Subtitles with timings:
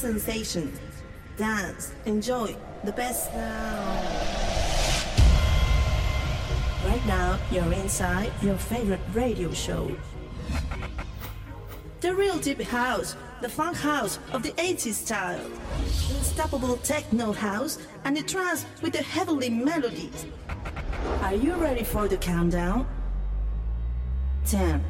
[0.00, 0.72] Sensation.
[1.36, 1.92] Dance.
[2.06, 2.56] Enjoy.
[2.84, 4.00] The best now.
[6.86, 9.94] Right now, you're inside your favorite radio show.
[12.00, 15.44] The real deep house, the funk house of the 80s style.
[16.16, 20.24] Unstoppable techno house and the trance with the heavenly melodies.
[21.20, 22.86] Are you ready for the countdown?
[24.46, 24.82] 10,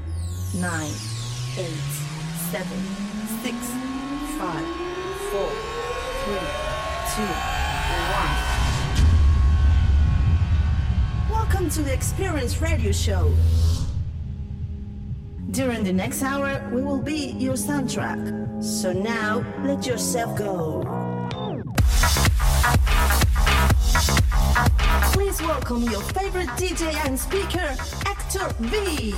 [0.54, 1.66] 9, 8,
[2.53, 2.66] 7,
[3.42, 3.79] 6, 5,
[5.30, 5.46] 4, 3,
[6.34, 7.22] 2,
[11.30, 11.30] 1.
[11.30, 13.32] Welcome to the Experience Radio Show.
[15.52, 18.60] During the next hour, we will be your soundtrack.
[18.60, 20.82] So now, let yourself go.
[25.12, 29.14] Please welcome your favorite DJ and speaker, Hector V.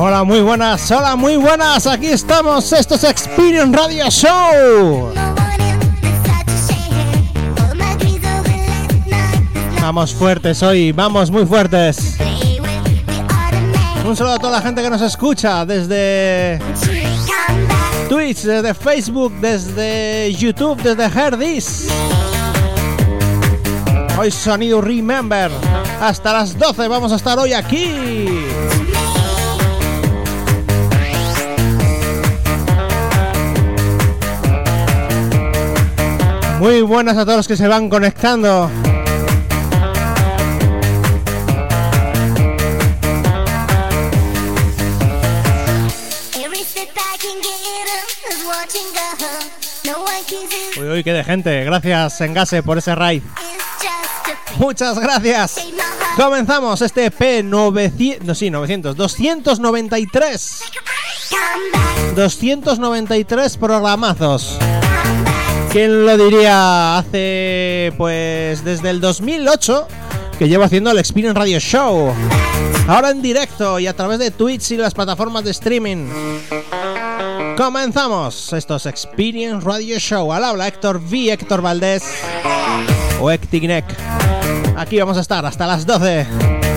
[0.00, 1.84] Hola, muy buenas, hola, muy buenas.
[1.88, 2.72] Aquí estamos.
[2.72, 5.12] Esto es Experience Radio Show.
[9.82, 12.16] Vamos fuertes hoy, vamos muy fuertes.
[14.06, 16.60] Un saludo a toda la gente que nos escucha desde
[18.08, 21.88] Twitch, desde Facebook, desde YouTube, desde Herdis.
[24.16, 25.50] Hoy sonido Remember.
[26.00, 28.37] Hasta las 12 vamos a estar hoy aquí.
[36.58, 38.68] Muy buenas a todos los que se van conectando.
[50.80, 51.64] Uy, uy, qué de gente.
[51.64, 53.22] Gracias, Engase, por ese raid.
[54.56, 55.64] Muchas gracias.
[56.16, 60.62] Comenzamos este P900, no, sí, 900, 293.
[62.16, 64.58] 293 programazos.
[65.78, 69.86] ¿Quién lo diría hace, pues, desde el 2008
[70.36, 72.12] que llevo haciendo el Experience Radio Show?
[72.88, 76.08] Ahora en directo y a través de Twitch y las plataformas de streaming.
[77.56, 80.32] Comenzamos estos Experience Radio Show.
[80.32, 82.02] Al habla Héctor V, Héctor Valdés
[83.20, 83.84] o Hectigneck.
[84.76, 86.67] Aquí vamos a estar hasta las 12.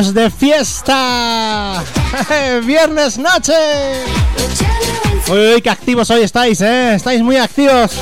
[0.00, 1.84] De fiesta.
[2.64, 3.52] Viernes noche.
[5.30, 6.94] Uy, qué activos hoy estáis, ¿eh?
[6.94, 7.92] Estáis muy activos.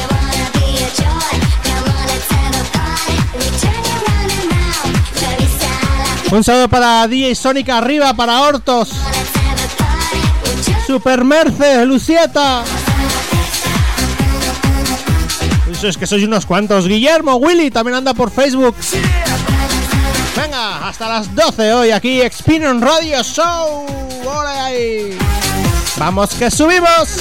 [6.30, 8.90] Un saludo para DJ Sonic arriba, para Hortos.
[10.86, 12.62] Super Merce, Lucieta.
[15.72, 16.86] Eso es que sois unos cuantos.
[16.86, 18.76] Guillermo, Willy, también anda por Facebook.
[20.54, 23.86] Hasta las 12 hoy aquí, Experience Radio Show.
[24.24, 25.18] ¡Hola ahí!
[25.98, 27.18] ¡Vamos que subimos!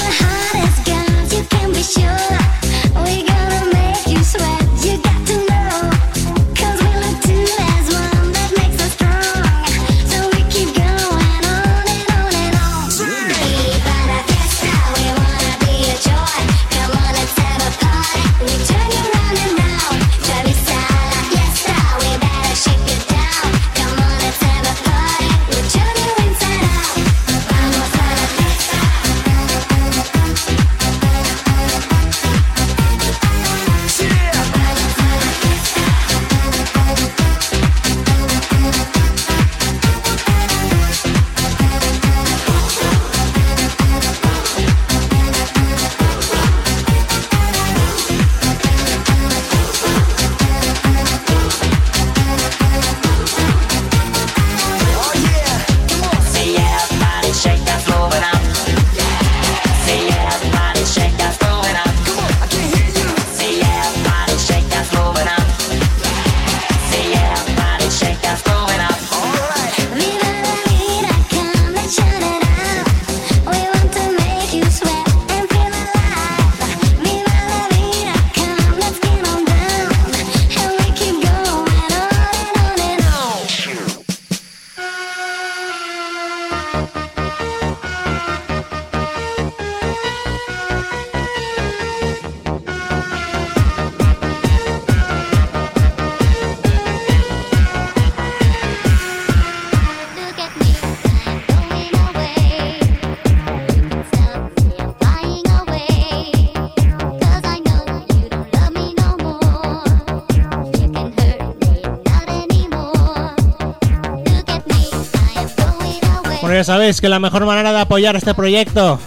[116.68, 119.00] Sabéis que la mejor manera de apoyar este proyecto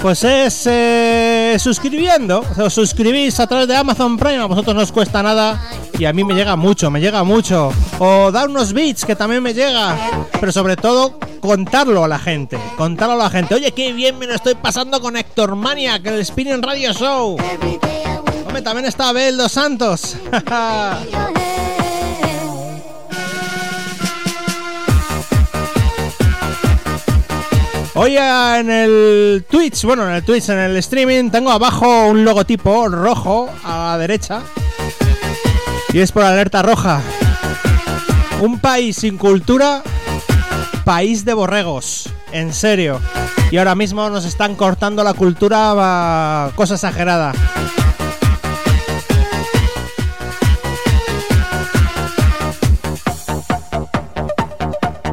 [0.00, 2.44] pues es eh, suscribiendo.
[2.58, 5.62] Os suscribís a través de Amazon Prime, a vosotros no os cuesta nada
[5.96, 7.72] y a mí me llega mucho, me llega mucho.
[8.00, 9.96] O dar unos beats que también me llega,
[10.40, 13.54] pero sobre todo contarlo a la gente, contarlo a la gente.
[13.54, 17.36] Oye, qué bien me lo estoy pasando con Héctor Mania, que el Spinning Radio Show.
[18.46, 20.16] Hombre, también está Abel Dos Santos.
[28.02, 32.88] Hoy en el Twitch, bueno, en el Twitch, en el streaming, tengo abajo un logotipo
[32.88, 34.40] rojo a la derecha.
[35.92, 37.02] Y es por alerta roja.
[38.40, 39.82] Un país sin cultura,
[40.82, 42.08] país de borregos.
[42.32, 43.02] En serio.
[43.50, 47.34] Y ahora mismo nos están cortando la cultura, cosa exagerada.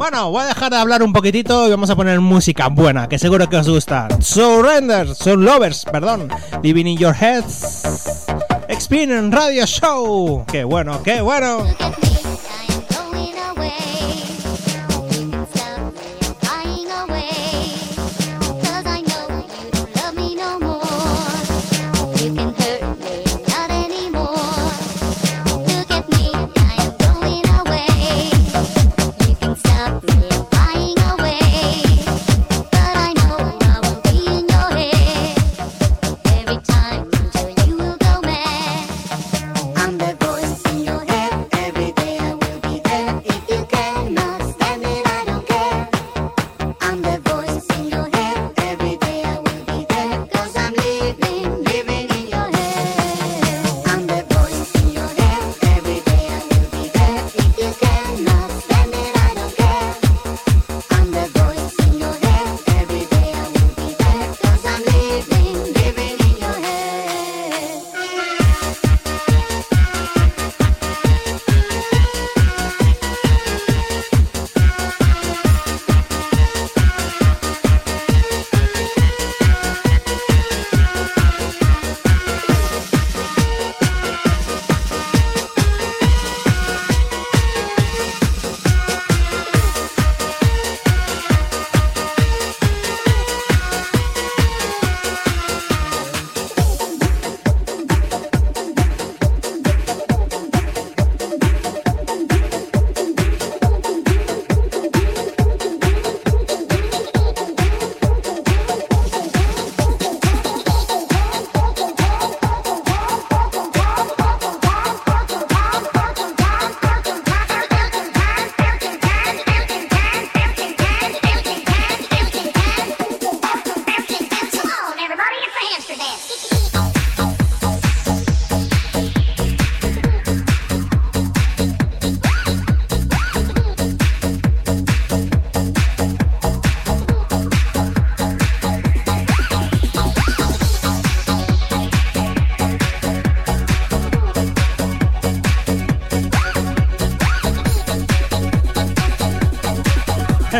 [0.10, 3.20] Bueno, voy a dejar de hablar un poquitito y vamos a poner música buena, que
[3.20, 4.08] seguro que os gusta.
[4.22, 6.30] Surrender, Soul Lovers, perdón.
[6.64, 8.26] Living in Your Heads.
[8.70, 10.46] Experience Radio Show.
[10.50, 11.66] Qué bueno, qué bueno.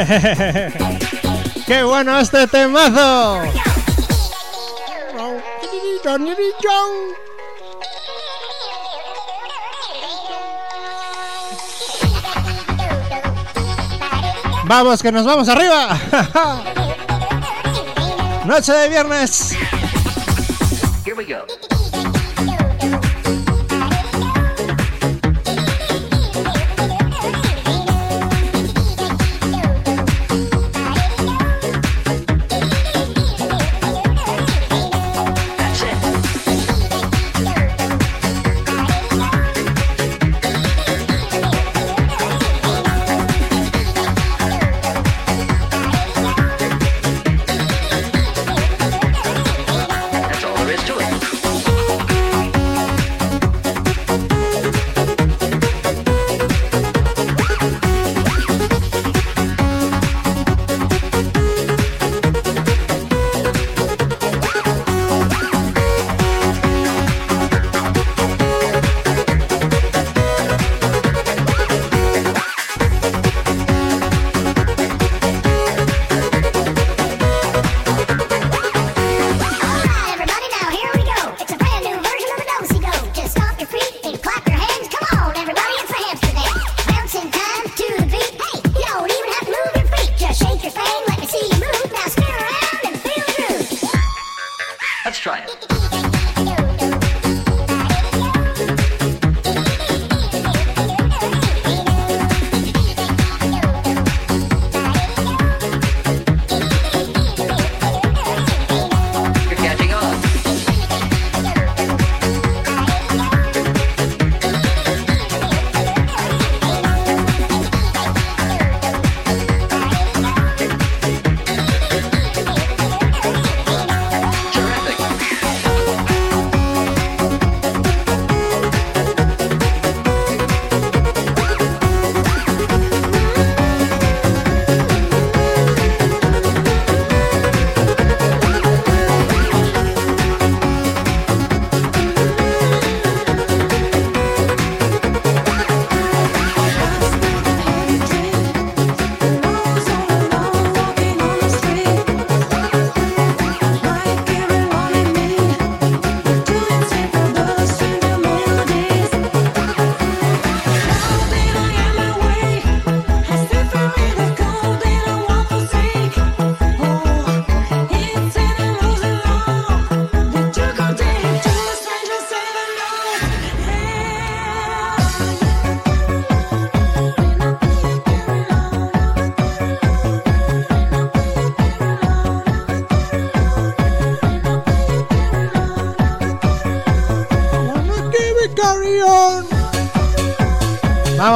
[1.68, 3.42] ¡Qué bueno este temazo!
[14.64, 15.98] Vamos, que nos vamos arriba.
[18.46, 19.57] Noche de viernes.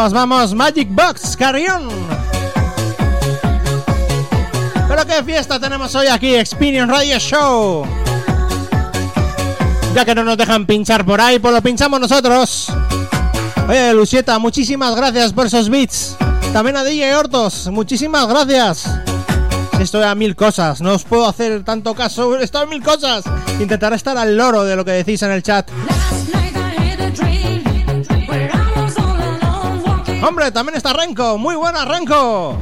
[0.01, 1.88] Vamos, vamos, Magic Box, carry on.
[4.88, 7.86] Pero qué fiesta tenemos hoy aquí, Experience Radio Show.
[9.93, 12.74] Ya que no nos dejan pinchar por ahí, pues lo pinchamos nosotros.
[13.70, 16.17] Oye, Lucieta, muchísimas gracias por esos beats.
[16.51, 18.89] También a DJ Hortos, muchísimas gracias.
[19.79, 23.24] Estoy a mil cosas, no os puedo hacer tanto caso, estoy a mil cosas.
[23.60, 25.70] Intentaré estar al loro de lo que decís en el chat.
[30.22, 32.58] Hombre, también está Renko, muy buena Renko.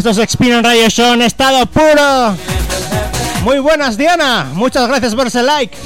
[0.00, 2.34] Estos Experience Radio Show en estado puro.
[3.44, 4.46] Muy buenas, Diana.
[4.54, 5.76] Muchas gracias por ese like.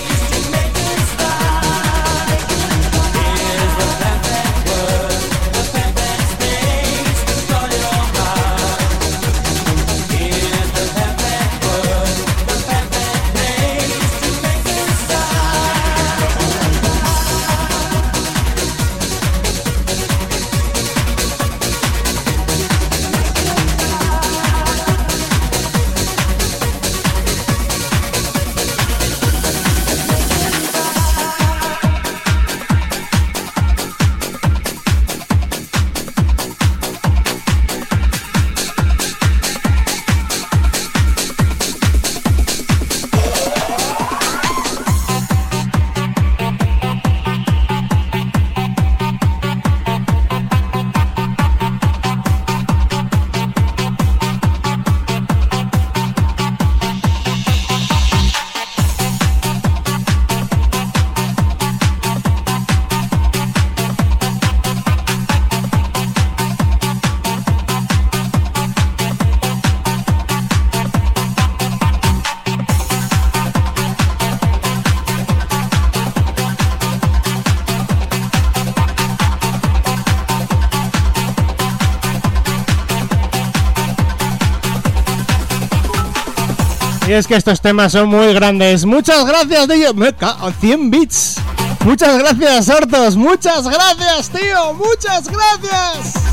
[87.15, 88.85] Es que estos temas son muy grandes.
[88.85, 89.95] Muchas gracias, tío.
[89.95, 91.37] Me cago 100 bits.
[91.85, 93.15] Muchas gracias, Hortos.
[93.15, 94.75] Muchas gracias, tío.
[94.75, 96.15] Muchas gracias.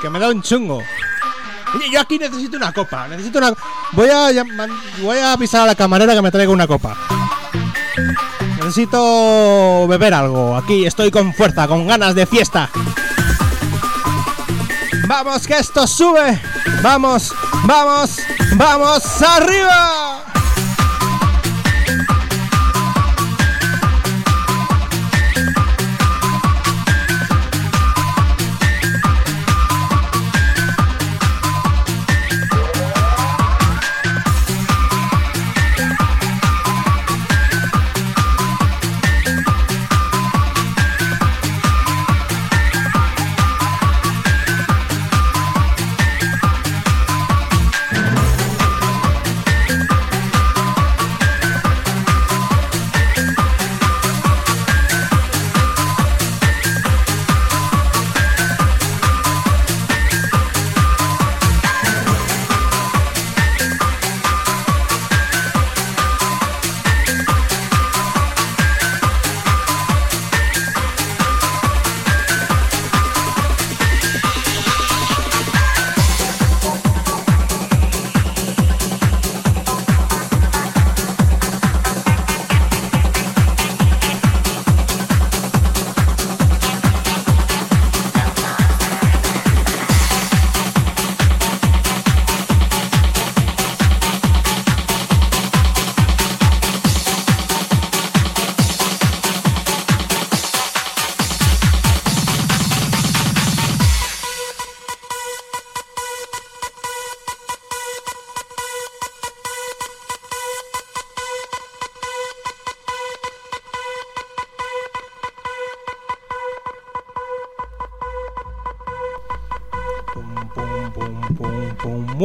[0.00, 0.80] Que me da un chungo.
[1.74, 3.08] Oye, yo aquí necesito una copa.
[3.08, 3.52] Necesito una.
[3.94, 4.30] Voy a,
[5.02, 6.96] voy a avisar a la camarera que me traiga una copa.
[8.68, 10.54] Necesito beber algo.
[10.54, 12.68] Aquí estoy con fuerza, con ganas de fiesta.
[15.06, 16.38] Vamos, que esto sube.
[16.82, 17.32] Vamos,
[17.64, 18.18] vamos,
[18.56, 20.07] vamos arriba.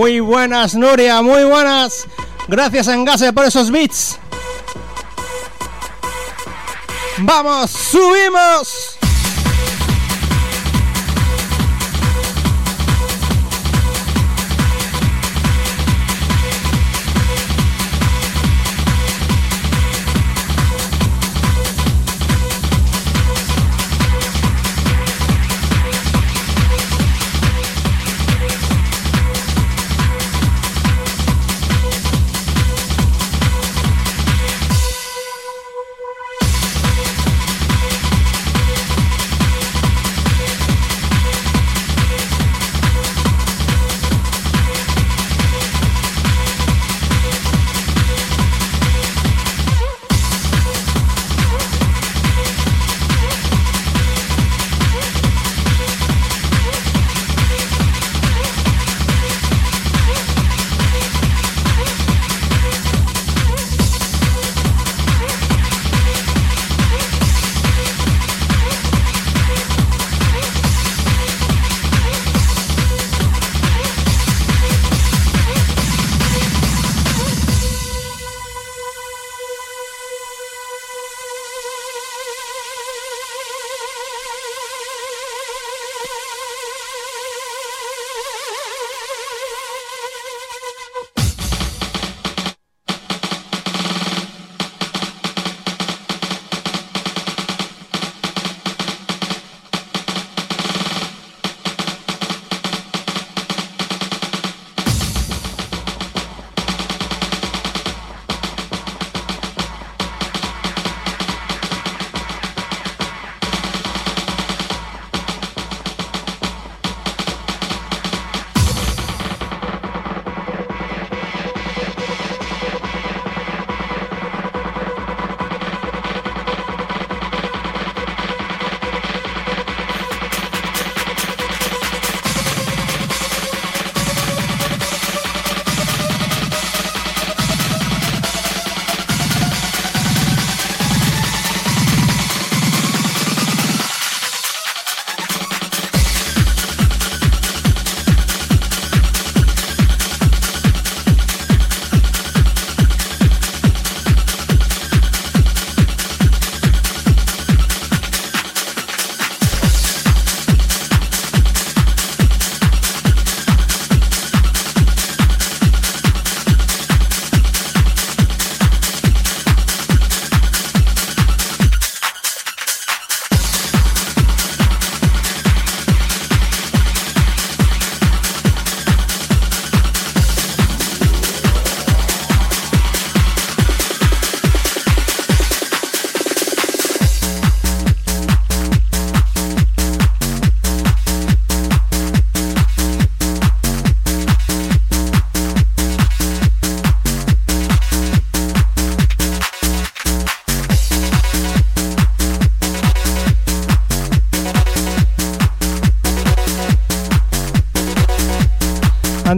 [0.03, 2.07] Muy buenas, Nuria, muy buenas.
[2.49, 4.19] Gracias, Engase, por esos beats.
[7.19, 7.71] ¡Vamos!
[7.71, 8.82] ¡Subimos!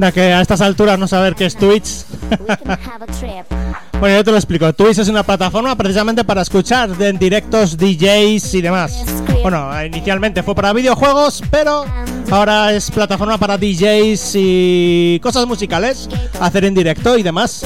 [0.06, 2.06] Anda, que a estas alturas no saber qué es Twitch.
[3.98, 4.72] Bueno, yo te lo explico.
[4.74, 9.06] Twitch es una plataforma precisamente para escuchar en directos DJs y demás.
[9.42, 11.86] Bueno, inicialmente fue para videojuegos, pero
[12.30, 16.10] ahora es plataforma para DJs y cosas musicales,
[16.42, 17.64] hacer en directo y demás.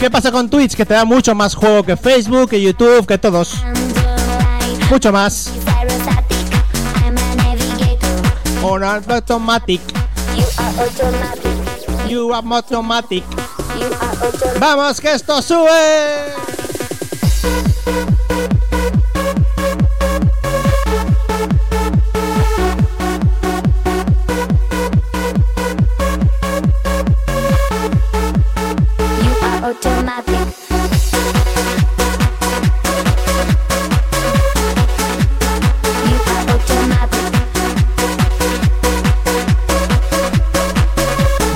[0.00, 0.74] ¿Qué pasa con Twitch?
[0.74, 3.54] Que te da mucho más juego que Facebook, que YouTube, que todos.
[4.90, 5.53] Mucho más.
[8.64, 9.04] Navigator.
[9.04, 9.80] On automatic.
[10.34, 12.10] You are automatic.
[12.10, 13.24] You are automatic.
[13.78, 14.60] You are automatic.
[14.60, 16.34] ¡Vamos, que esto sube!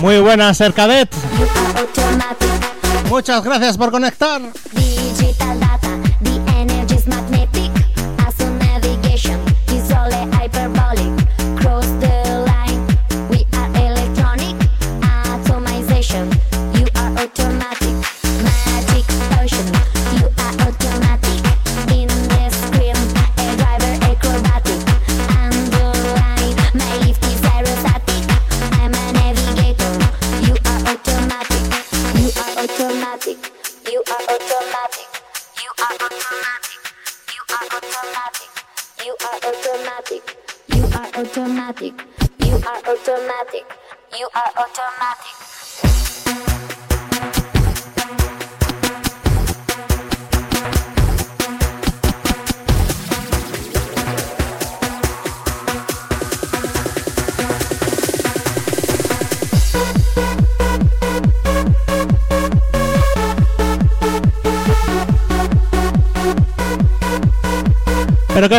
[0.09, 1.11] Muy buenas, Cercadet.
[3.11, 4.41] Muchas gracias por conectar.
[4.73, 5.58] Digital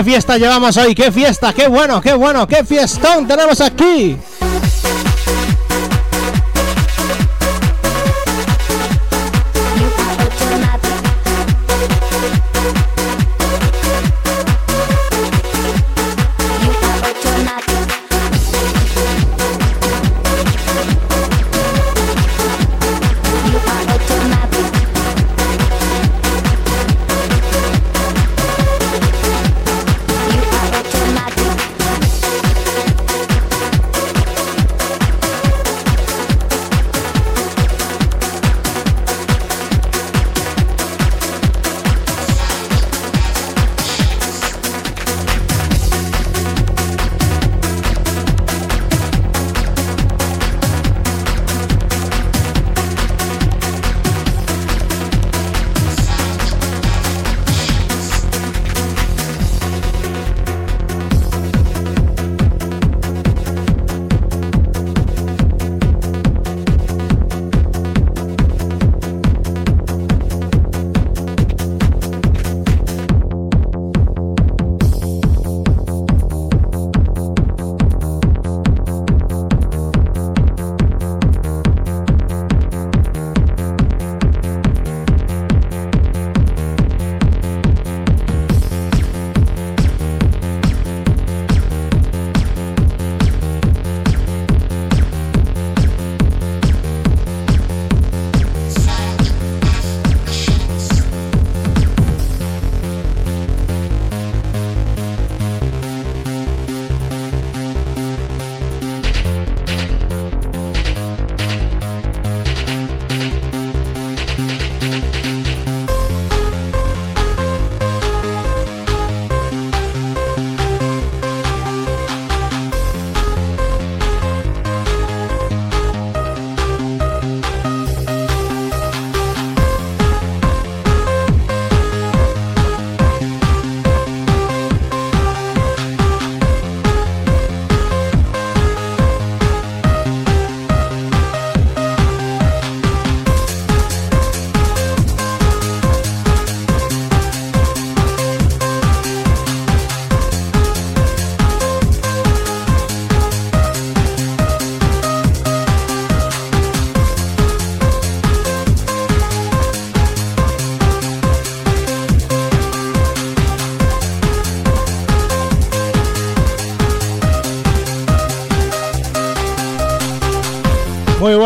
[0.10, 4.18] fiesta llevamos hoy, qué fiesta, qué bueno, qué bueno, qué fiestón tenemos aquí.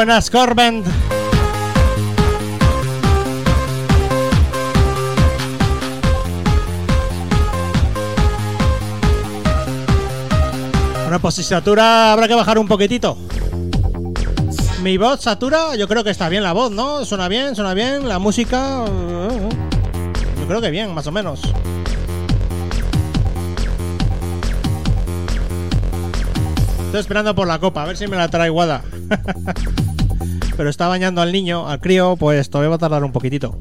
[0.06, 0.86] Buenas, Corbent.
[11.04, 13.18] Bueno, pues si satura habrá que bajar un poquitito.
[14.82, 17.06] Mi voz satura, yo creo que está bien la voz, ¿no?
[17.06, 18.84] Suena bien, suena bien, la música...
[18.86, 19.50] eh,
[20.38, 21.40] Yo creo que bien, más o menos.
[26.88, 28.84] Estoy esperando por la copa, a ver si me la trae Guada.
[30.56, 33.58] Pero está bañando al niño, al crío, pues todavía va a tardar un poquitito.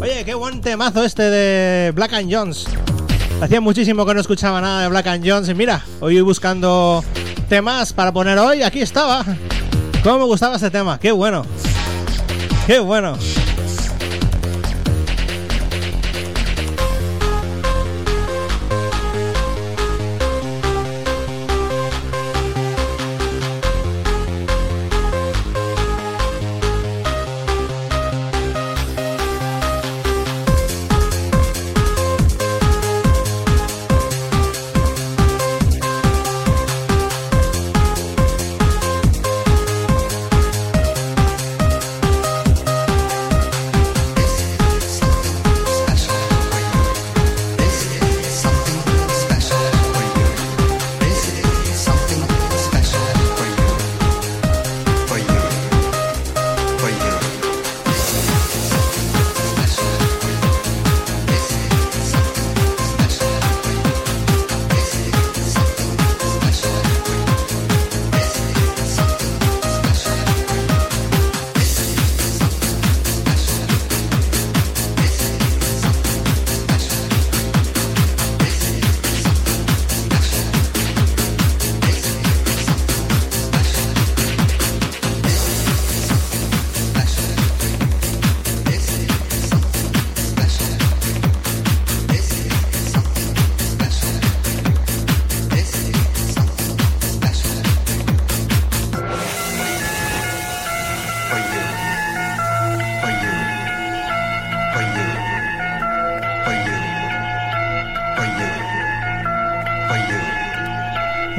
[0.00, 2.66] Oye, qué buen temazo este de Black and Jones.
[3.40, 7.04] Hacía muchísimo que no escuchaba nada de Black and Jones y mira, hoy buscando
[7.48, 9.24] temas para poner hoy, aquí estaba.
[10.02, 10.98] ¿Cómo me gustaba ese tema?
[10.98, 11.44] Qué bueno.
[12.66, 13.16] Qué bueno.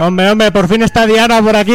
[0.08, 1.74] Hombre, hombre, por fin está Diana por aquí.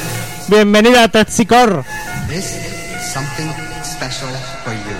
[0.48, 1.82] Bienvenida a Tetsicor.
[2.28, 3.50] This is something
[3.82, 4.28] special
[4.62, 4.96] for you.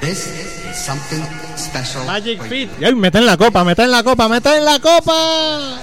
[0.00, 1.22] This is something
[1.56, 2.68] special Magic for Fit.
[2.80, 2.86] you.
[2.88, 5.73] Ay, mete en la copa, mete en la copa, mete en la copa.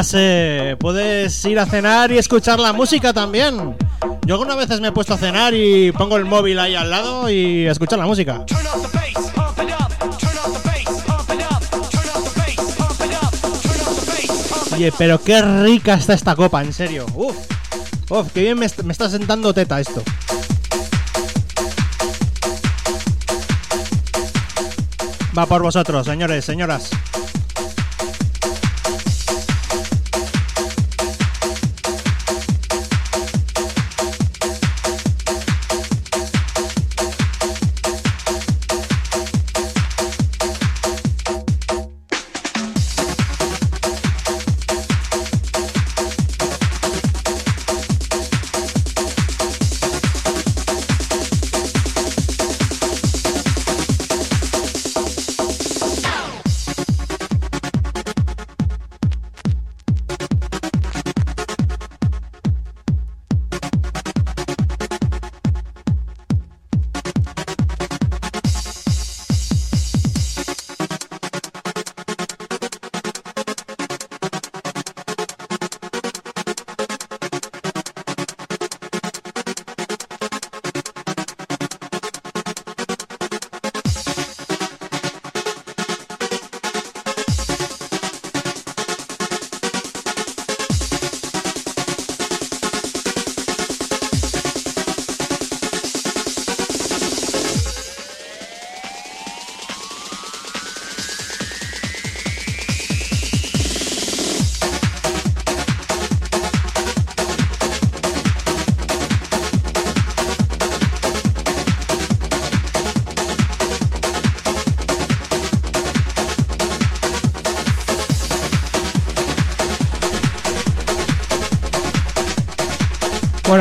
[0.00, 3.76] Puedes ir a cenar y escuchar la música también.
[4.24, 7.28] Yo algunas veces me he puesto a cenar y pongo el móvil ahí al lado
[7.28, 8.46] y escuchar la música.
[14.72, 17.04] Oye, pero qué rica está esta copa, en serio.
[17.14, 17.36] Uf,
[18.08, 20.02] uf, qué bien me, me está sentando teta esto.
[25.36, 26.90] Va por vosotros, señores, señoras.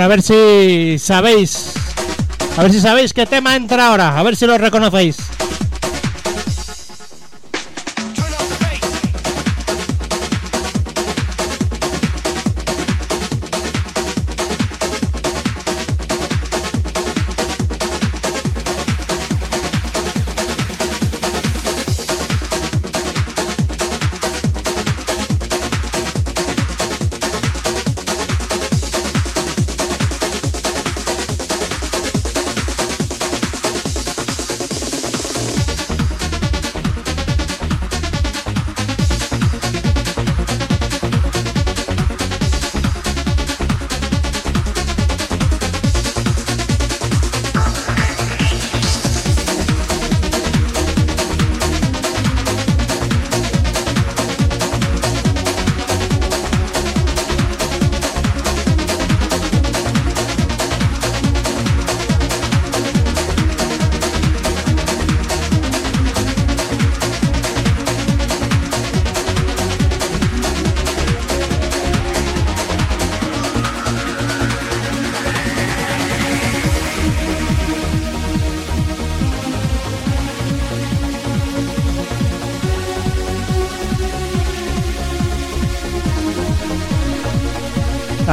[0.09, 1.73] Ver si sabéis.
[2.57, 4.17] A ver si sabéis qué tema entra ahora.
[4.17, 5.18] A ver si lo reconocéis.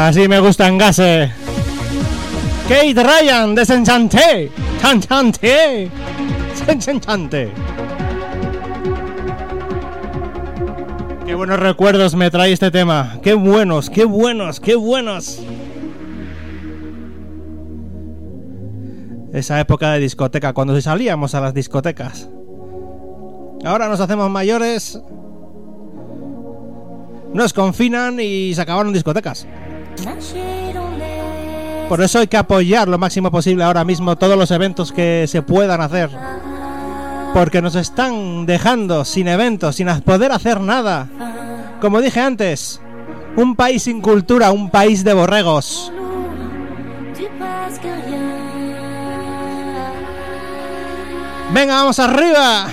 [0.06, 1.32] Así me gustan gases.
[2.68, 4.52] Kate Ryan, desenchanté.
[4.80, 5.90] Chanchante.
[6.64, 7.50] Desenchante.
[11.26, 13.18] Qué buenos recuerdos me trae este tema.
[13.20, 15.42] Qué buenos, qué buenos, qué buenos.
[19.32, 22.30] Esa época de discoteca, cuando salíamos a las discotecas.
[23.64, 25.00] Ahora nos hacemos mayores.
[27.34, 29.48] Nos confinan y se acabaron discotecas.
[31.88, 35.42] Por eso hay que apoyar lo máximo posible ahora mismo todos los eventos que se
[35.42, 36.10] puedan hacer.
[37.32, 41.08] Porque nos están dejando sin eventos, sin poder hacer nada.
[41.80, 42.80] Como dije antes,
[43.36, 45.92] un país sin cultura, un país de borregos.
[51.52, 52.66] Venga, vamos arriba.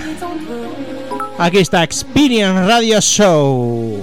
[1.38, 4.02] Aquí está Experience Radio Show.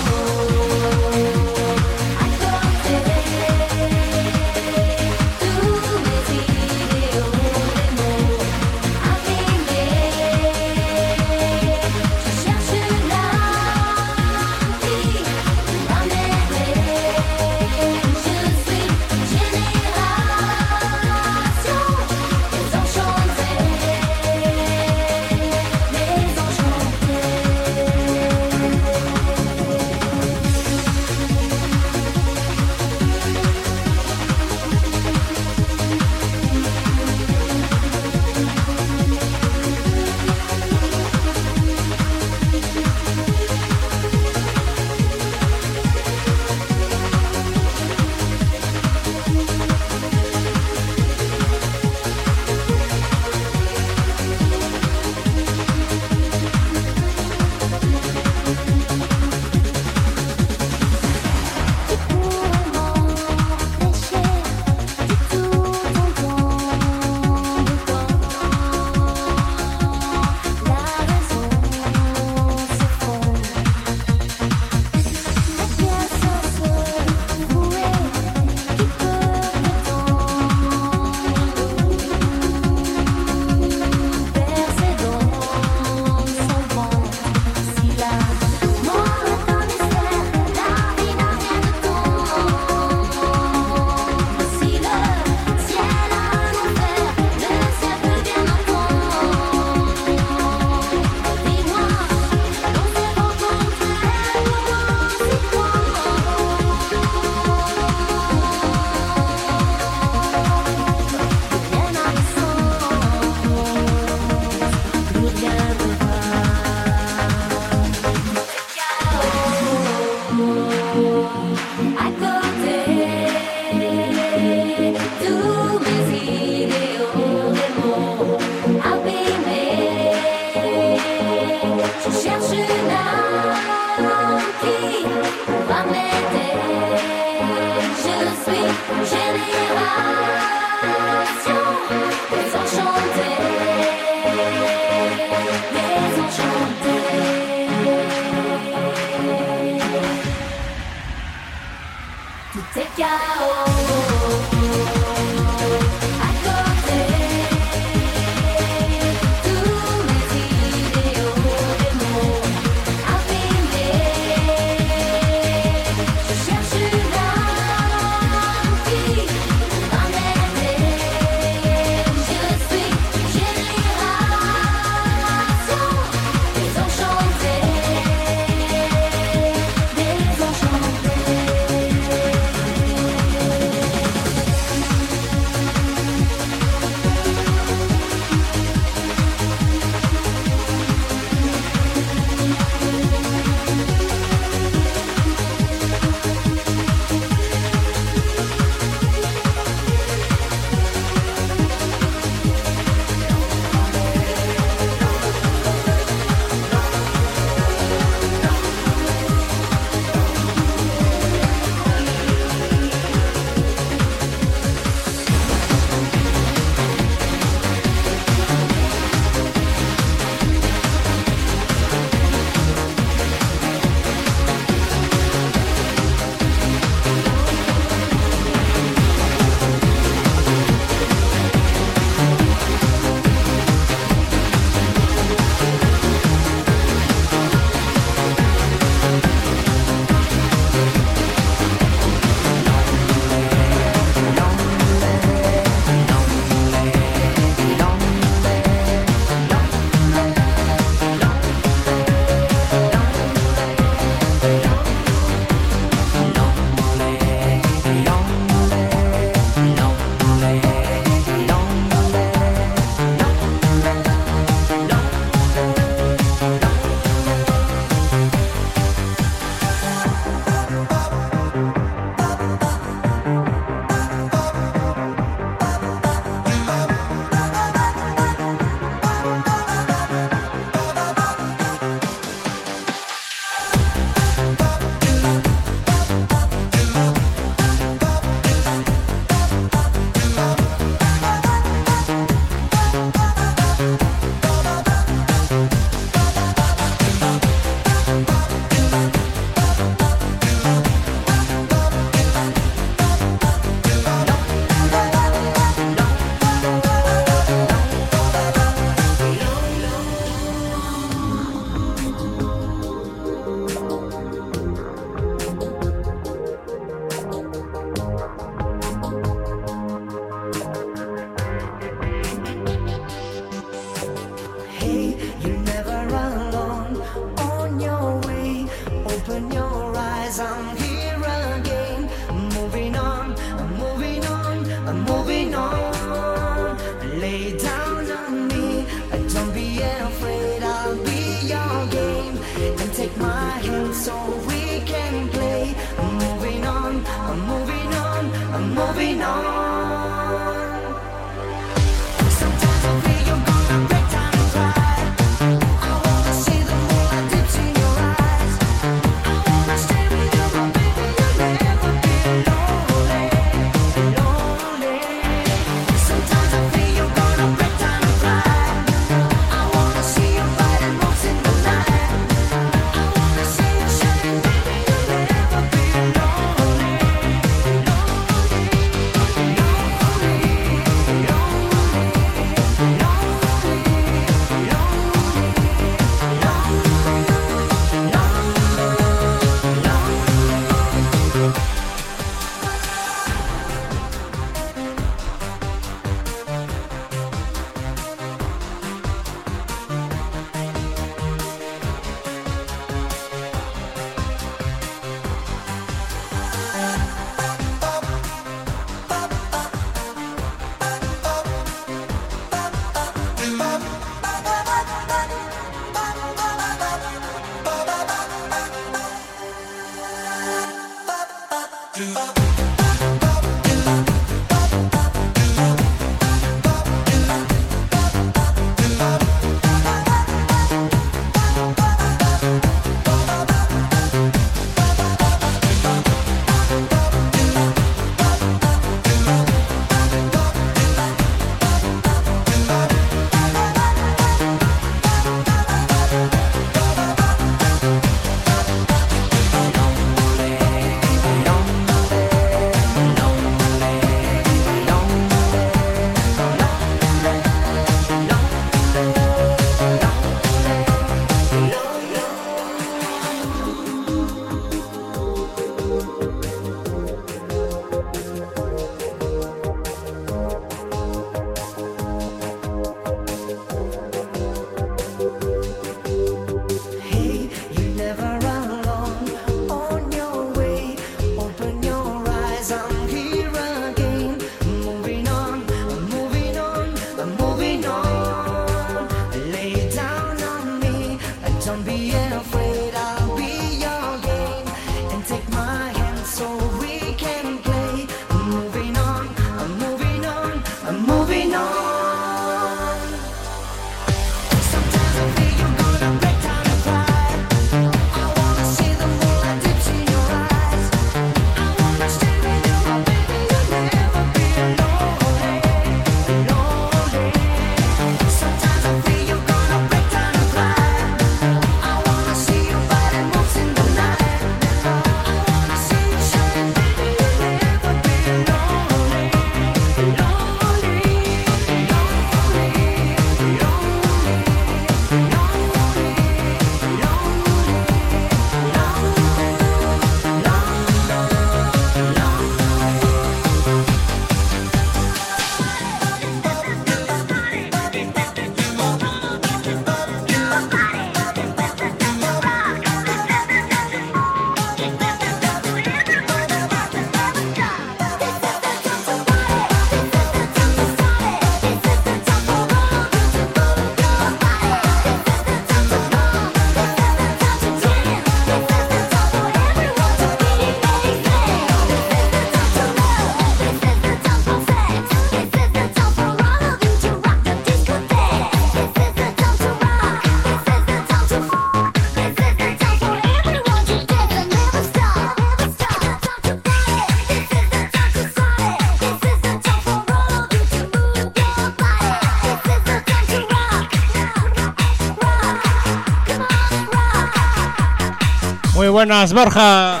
[598.92, 600.00] buenas, Borja.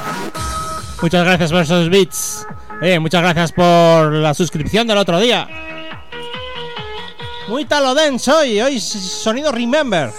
[1.00, 2.46] Muchas gracias por esos beats.
[2.82, 5.48] Eh, muchas gracias por la suscripción del otro día.
[7.48, 10.12] Muy talodens hoy, hoy sonido Remember.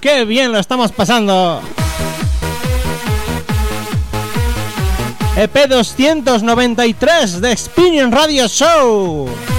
[0.00, 1.62] ¡Qué bien lo estamos pasando!
[5.36, 9.55] EP 293 de Experience Radio Show.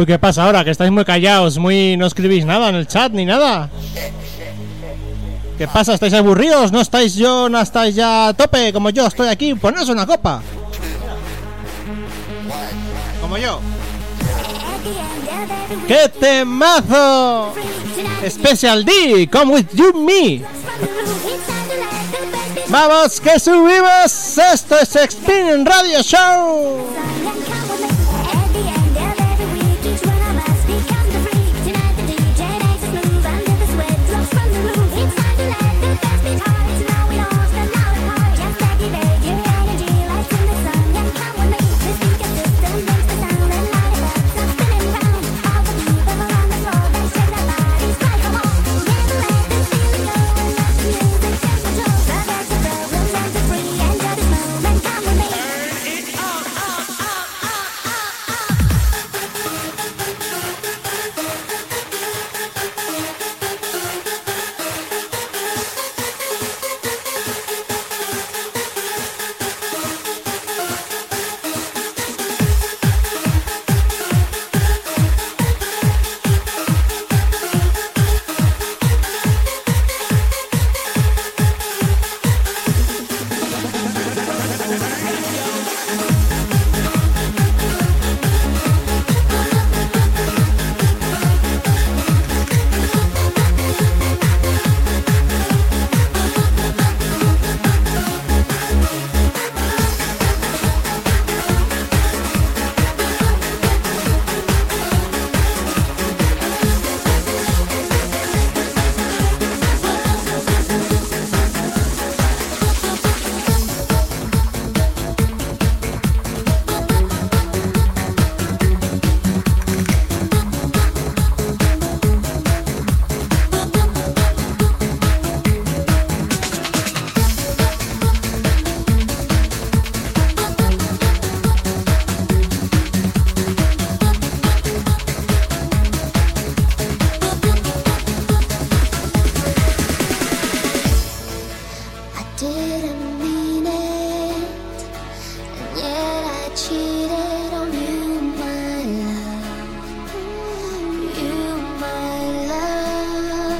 [0.00, 0.64] Uy, ¿qué pasa ahora?
[0.64, 1.94] Que estáis muy callados, muy...
[1.98, 3.68] no escribís nada en el chat ni nada.
[5.58, 5.92] ¿Qué pasa?
[5.92, 6.72] ¿Estáis aburridos?
[6.72, 9.52] ¿No estáis yo, no estáis ya a tope como yo estoy aquí?
[9.52, 10.40] Poneros una copa.
[13.20, 13.60] Como yo.
[15.86, 17.52] ¡Qué temazo!
[18.26, 20.42] Special D, come with you me.
[22.68, 24.38] Vamos, que subimos.
[24.38, 26.99] Esto es Experience Radio Show.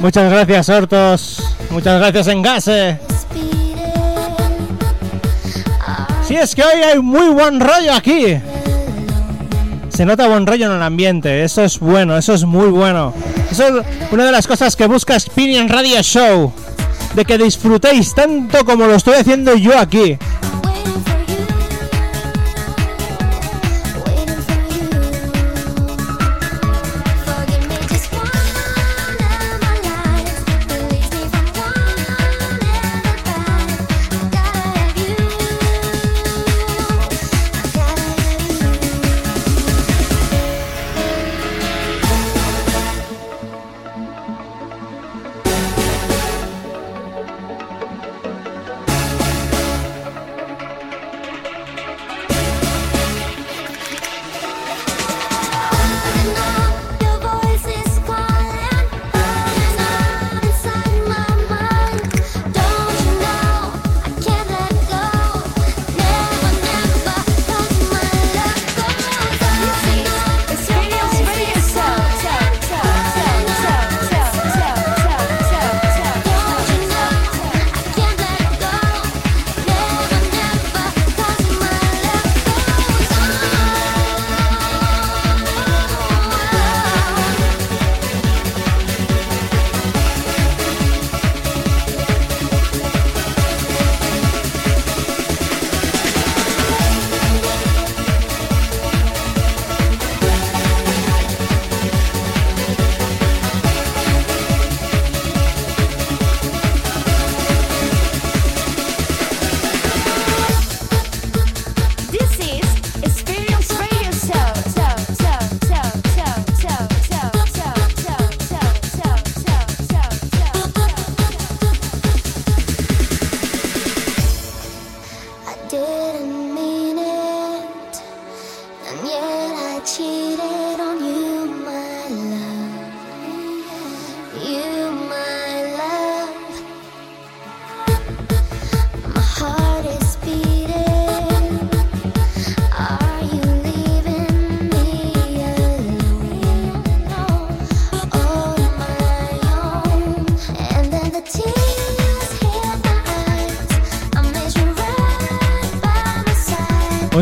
[0.01, 1.43] Muchas gracias, Hortos.
[1.69, 2.97] Muchas gracias, Engase.
[6.27, 8.39] Si es que hoy hay muy buen rollo aquí.
[9.89, 11.43] Se nota buen rollo en el ambiente.
[11.43, 13.13] Eso es bueno, eso es muy bueno.
[13.51, 16.51] Eso es una de las cosas que busca Experience Radio Show.
[17.13, 20.17] De que disfrutéis tanto como lo estoy haciendo yo aquí.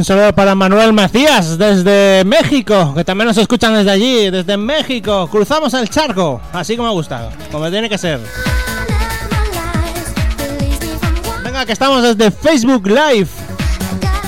[0.09, 5.27] Saludo para Manuel Macías desde México, que también nos escuchan desde allí, desde México.
[5.29, 8.19] Cruzamos el charco, así como me gusta, como tiene que ser.
[11.43, 13.27] Venga, que estamos desde Facebook Live.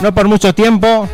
[0.03, 1.09] No por mucho tiempo.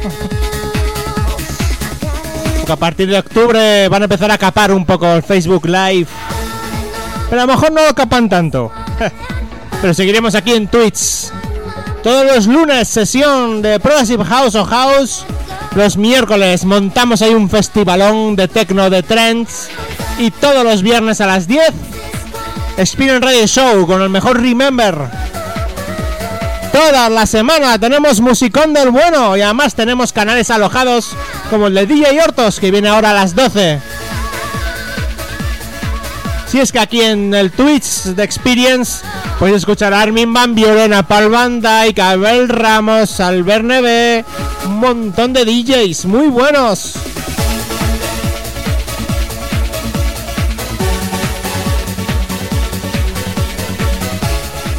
[2.67, 6.07] A partir de octubre van a empezar a capar un poco el Facebook Live.
[7.29, 8.69] Pero a lo mejor no lo capan tanto.
[9.81, 11.26] Pero seguiremos aquí en Twitch.
[12.03, 15.25] Todos los lunes sesión de Progressive House o House.
[15.75, 19.69] Los miércoles montamos ahí un festivalón de techno de trends.
[20.17, 21.73] Y todos los viernes a las 10
[22.77, 24.95] Experience Radio Show con el mejor Remember.
[26.71, 31.15] Toda la semana tenemos musicón del bueno y además tenemos canales alojados
[31.49, 33.79] como el de DJ Hortos que viene ahora a las 12.
[36.47, 39.03] Si es que aquí en el Twitch de Experience
[39.39, 44.25] podéis escuchar a Armin Van Violena, Paul Van Dyke, Abel Ramos, Albert Neve,
[44.65, 46.95] un montón de DJs muy buenos.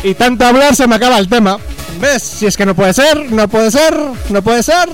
[0.03, 1.59] Y tanto hablar se me acaba el tema.
[2.01, 2.23] ¿Ves?
[2.23, 3.95] Si es que no puede ser, no puede ser,
[4.31, 4.89] no puede ser.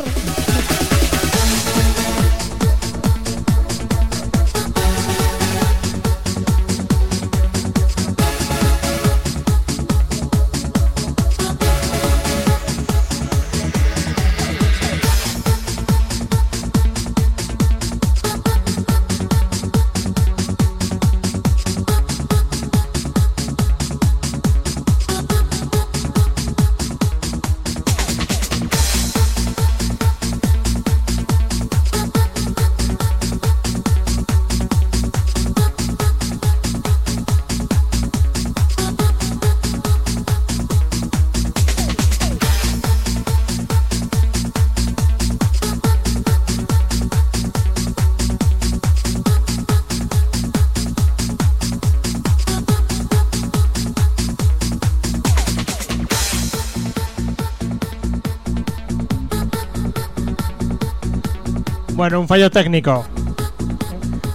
[62.04, 63.02] Bueno, un fallo técnico.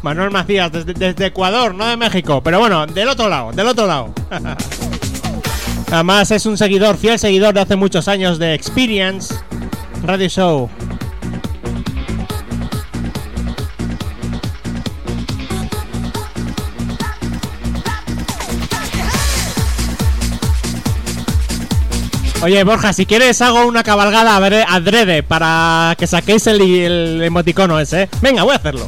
[0.02, 2.42] Manuel Macías, desde, Ecuador, no de México.
[2.42, 4.12] Pero bueno, del otro lado, del otro lado.
[5.92, 9.36] Además es un seguidor, fiel seguidor de hace muchos años de Experience
[10.04, 10.70] Radio Show.
[22.42, 28.10] Oye, Borja, si quieres hago una cabalgada adrede para que saquéis el, el emoticono ese.
[28.22, 28.88] Venga, voy a hacerlo.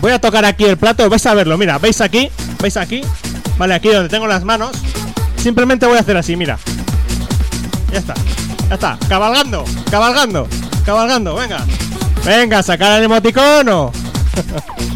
[0.00, 2.30] Voy a tocar aquí el plato, vais a verlo, mira, ¿veis aquí?
[2.60, 3.02] ¿Veis aquí?
[3.58, 4.70] Vale, aquí donde tengo las manos.
[5.36, 6.58] Simplemente voy a hacer así, mira.
[7.92, 8.14] Ya está,
[8.68, 10.48] ya está, cabalgando, cabalgando,
[10.86, 11.64] cabalgando, venga.
[12.24, 13.92] Venga, sacar el emoticono.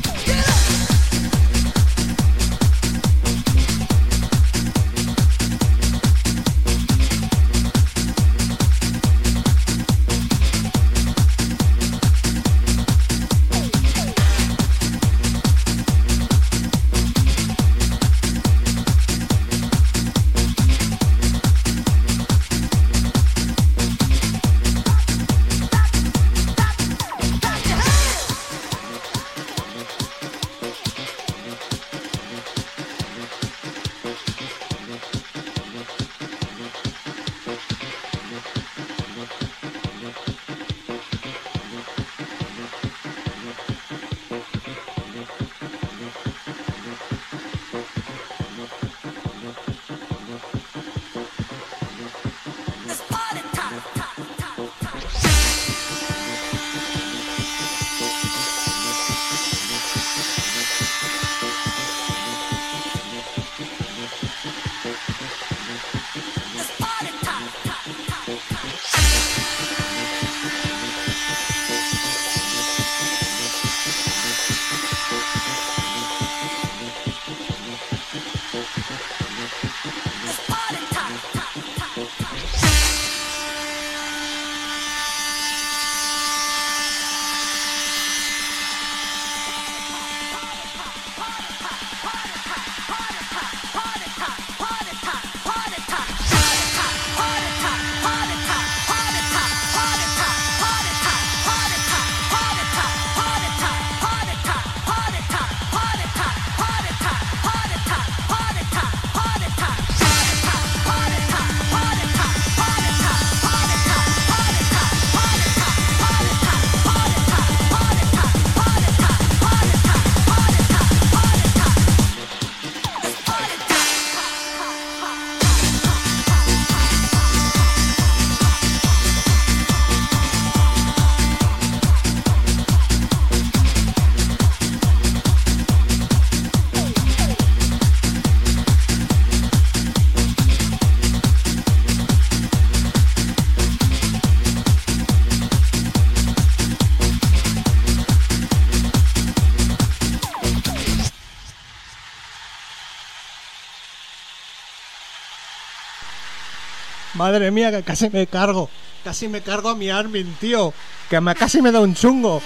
[157.15, 158.69] Madre mía, que casi me cargo.
[159.05, 160.73] Casi me cargo a mi Armin, tío.
[161.09, 162.43] Que me, casi me da un chungo.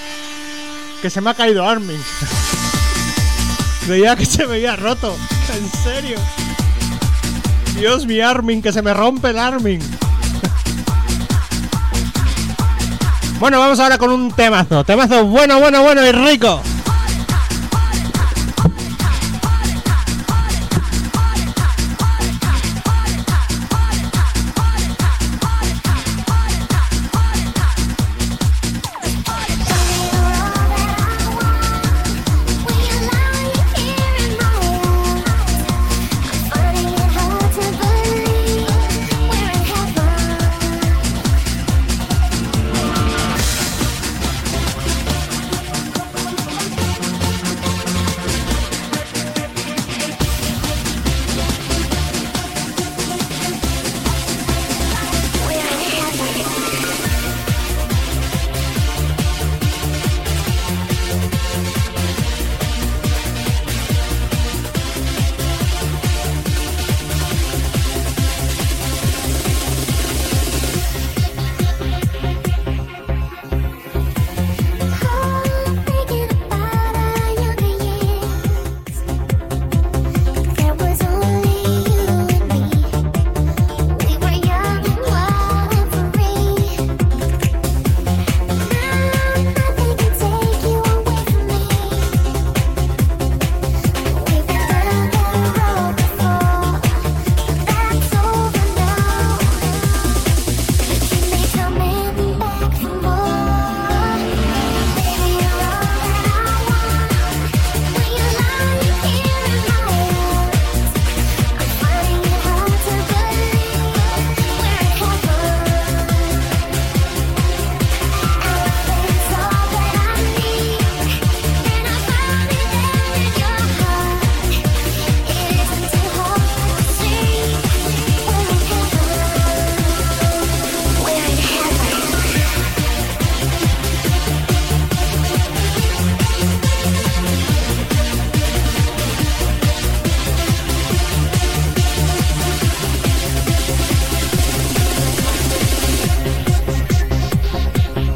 [1.01, 2.01] Que se me ha caído Armin.
[3.86, 5.16] Creía que se me había roto.
[5.55, 6.19] En serio.
[7.77, 9.81] Dios, mi Armin, que se me rompe el Armin.
[13.39, 14.82] Bueno, vamos ahora con un temazo.
[14.82, 16.61] Temazo bueno, bueno, bueno y rico.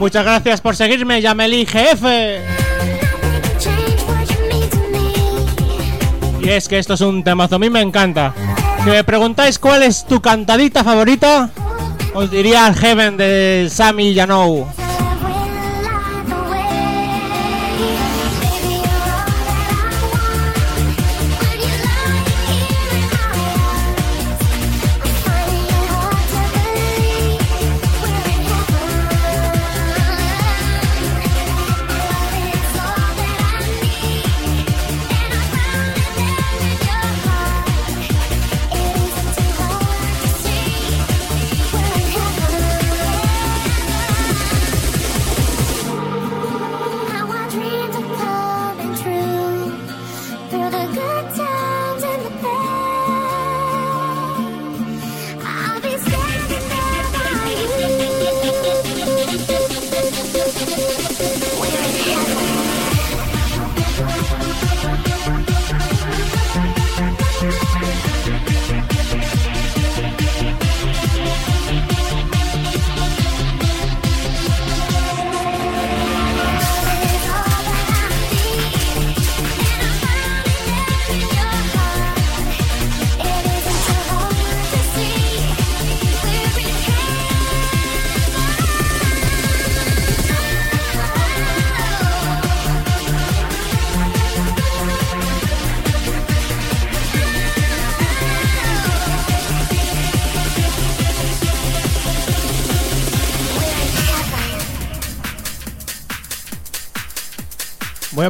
[0.02, 2.40] Muchas gracias por seguirme, Yameli me.
[6.40, 8.34] Y es que esto es un temazo, a mí me encanta.
[8.82, 11.50] Si me preguntáis cuál es tu cantadita favorita,
[12.14, 14.66] os diría el Heaven de Sammy Yanou.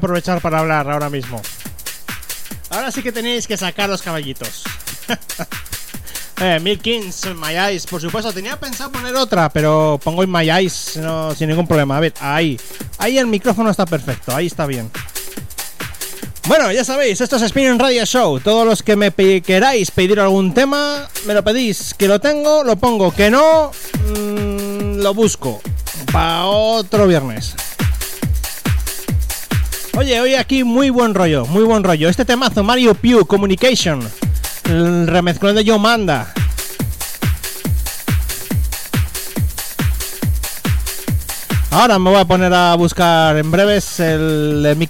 [0.03, 1.41] Aprovechar para hablar ahora mismo.
[2.71, 4.65] Ahora sí que tenéis que sacar los caballitos.
[6.41, 7.87] eh, Milk Kings, My Eyes.
[7.87, 11.99] Por supuesto, tenía pensado poner otra, pero pongo en My Eyes no, sin ningún problema.
[11.99, 12.59] A ver, ahí.
[12.99, 14.91] Ahí el micrófono está perfecto, ahí está bien.
[16.49, 18.41] Bueno, ya sabéis, esto es Spinning Radio Show.
[18.41, 21.95] Todos los que me queráis pedir algún tema, me lo pedís.
[21.95, 23.13] Que lo tengo, lo pongo.
[23.13, 23.71] Que no,
[24.09, 25.61] mm, lo busco.
[26.11, 27.55] Para otro viernes.
[29.95, 32.09] Oye, hoy aquí muy buen rollo, muy buen rollo.
[32.09, 34.01] Este temazo, Mario Pew, Communication,
[34.65, 36.33] el remezclón de Joe Manda.
[41.71, 44.89] Ahora me voy a poner a buscar en breves el de Mi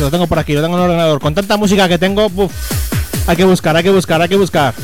[0.00, 1.20] Lo tengo por aquí, lo tengo en el ordenador.
[1.20, 2.30] Con tanta música que tengo,
[3.26, 4.74] hay que buscar, hay que buscar, hay que buscar.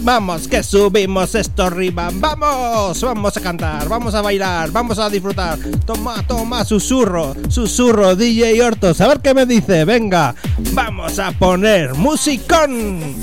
[0.00, 2.10] Vamos, que subimos esto arriba.
[2.12, 5.58] Vamos, vamos a cantar, vamos a bailar, vamos a disfrutar.
[5.86, 9.00] Toma, toma, susurro, susurro, DJ Hortos.
[9.00, 9.84] A ver qué me dice.
[9.84, 10.34] Venga,
[10.72, 13.16] vamos a poner musicón.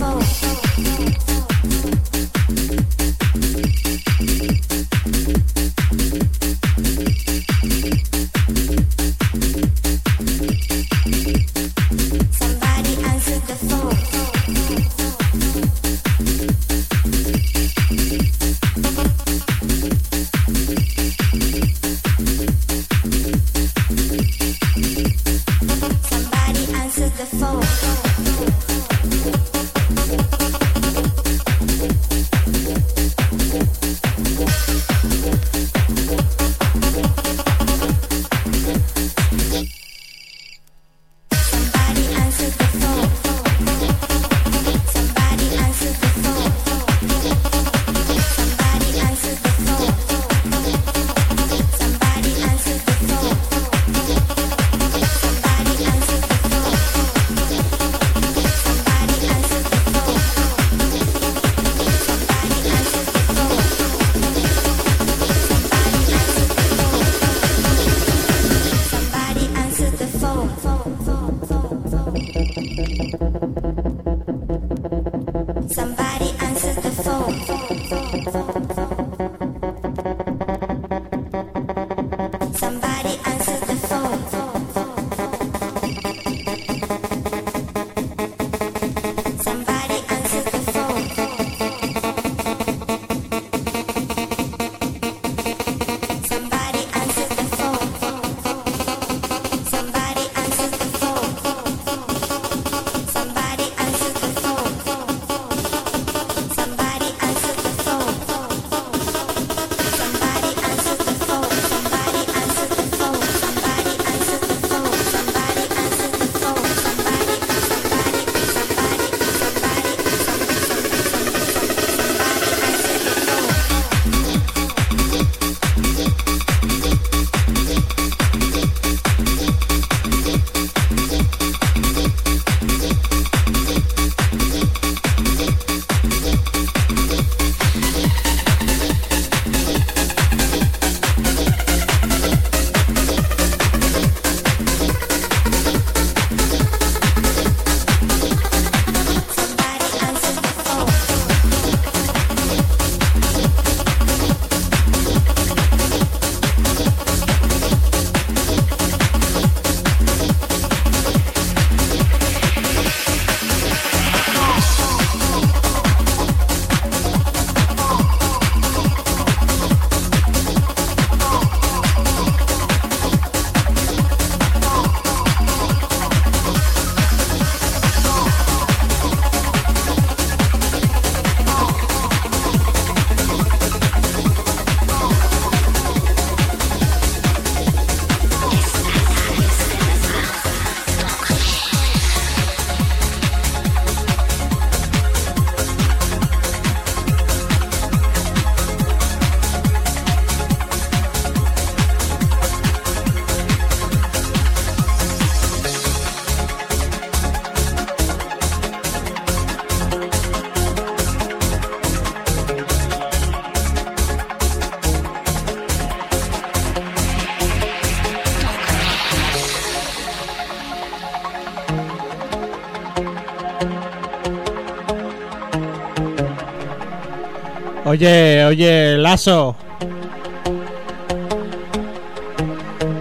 [227.98, 229.56] Oye, oye, Lazo.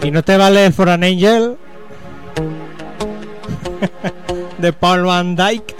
[0.02, 1.58] ¿Y no te vale For an Angel?
[4.58, 5.76] de Paul Van Dyke.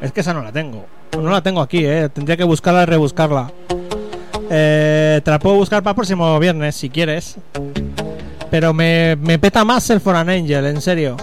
[0.00, 0.86] Es que esa no la tengo.
[1.20, 2.08] No la tengo aquí, eh.
[2.08, 3.52] Tendría que buscarla y rebuscarla.
[4.48, 7.36] Eh, te la puedo buscar para el próximo viernes si quieres.
[8.50, 11.18] Pero me, me peta más el For an Angel, en serio.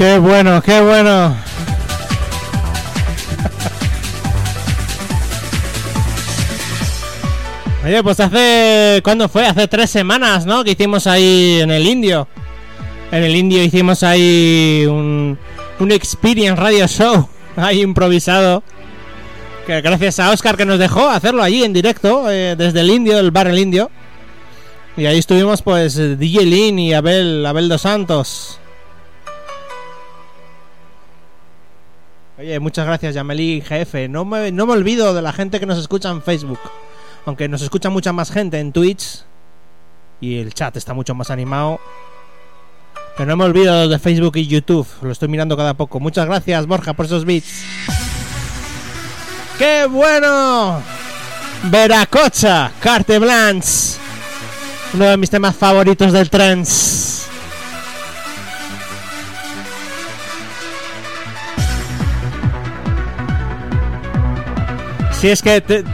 [0.00, 1.36] Qué bueno, qué bueno.
[7.84, 9.02] Oye, pues hace.
[9.04, 9.46] ¿Cuándo fue?
[9.46, 10.64] Hace tres semanas, ¿no?
[10.64, 12.26] Que hicimos ahí en el Indio.
[13.12, 15.36] En el Indio hicimos ahí un,
[15.78, 17.28] un Experience Radio Show.
[17.56, 18.62] Ahí improvisado.
[19.66, 22.30] Que gracias a Oscar que nos dejó hacerlo allí en directo.
[22.30, 23.90] eh, desde el Indio, el bar El Indio.
[24.96, 28.59] Y ahí estuvimos, pues, DJ Lin y Abel, Abel dos Santos.
[32.40, 34.08] Oye, muchas gracias, Yameli GF.
[34.08, 36.58] No me, no me olvido de la gente que nos escucha en Facebook.
[37.26, 39.24] Aunque nos escucha mucha más gente en Twitch.
[40.22, 41.78] Y el chat está mucho más animado.
[43.14, 44.86] Pero no me olvido de Facebook y YouTube.
[45.02, 46.00] Lo estoy mirando cada poco.
[46.00, 47.62] Muchas gracias, Borja, por esos bits.
[49.58, 50.80] ¡Qué bueno!
[51.64, 53.98] Veracocha, Carte Blanche.
[54.94, 57.09] Uno de mis temas favoritos del trance.
[65.20, 65.84] Si es que te-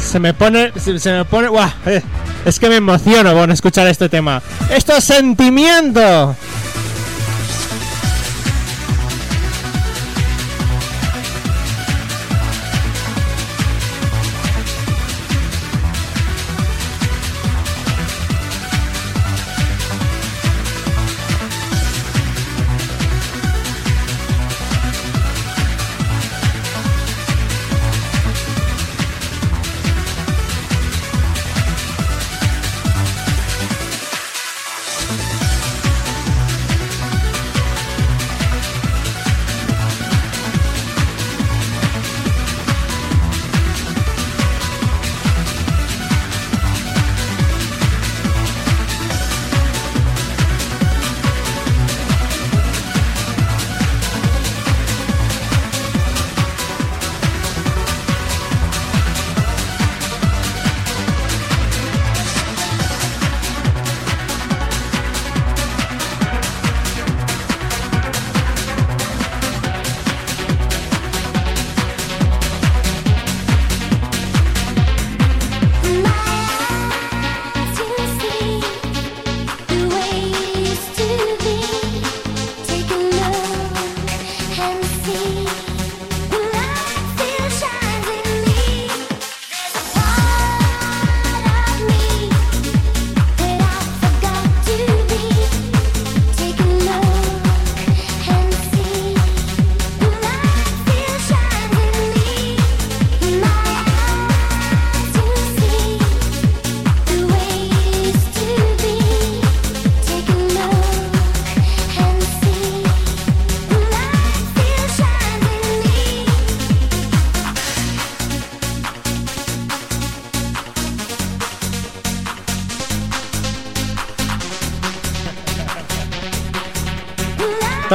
[0.00, 1.68] se me pone, se, me pone, ¡guau!
[1.86, 2.02] Eh,
[2.44, 4.42] es que me emociono con escuchar este tema.
[4.70, 6.36] Esto es sentimiento.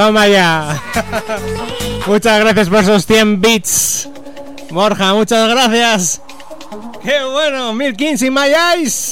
[0.01, 0.81] Toma ya.
[2.07, 4.09] muchas gracias por esos 100 bits.
[4.71, 6.21] Borja, muchas gracias.
[7.03, 9.10] Qué bueno, 1015 y my eyes.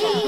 [0.00, 0.21] Thank you.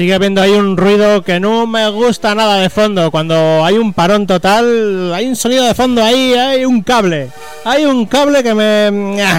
[0.00, 3.10] Sigue habiendo ahí un ruido que no me gusta nada de fondo.
[3.10, 7.28] Cuando hay un parón total, hay un sonido de fondo ahí, hay un cable.
[7.66, 9.22] Hay un cable que me...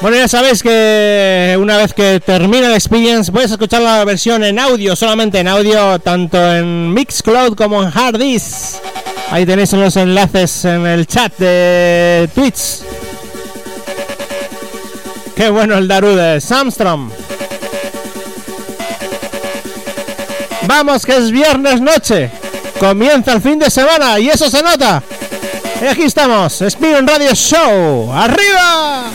[0.00, 4.58] Bueno, ya sabéis que una vez que termine el experience puedes escuchar la versión en
[4.58, 8.82] audio, solamente en audio, tanto en Mixcloud como en Harddisk.
[9.30, 12.81] Ahí tenéis los enlaces en el chat de Twitch.
[15.36, 17.10] Qué bueno el Daru de Samstrom.
[20.66, 22.30] Vamos, que es viernes noche.
[22.78, 25.02] Comienza el fin de semana y eso se nota.
[25.80, 28.12] Y aquí estamos, Spin Radio Show.
[28.12, 29.11] ¡Arriba!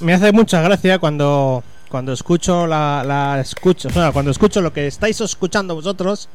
[0.00, 5.20] Me hace, mucha gracia cuando, cuando escucho la, la escucho, cuando escucho lo que estáis
[5.20, 6.28] escuchando vosotros,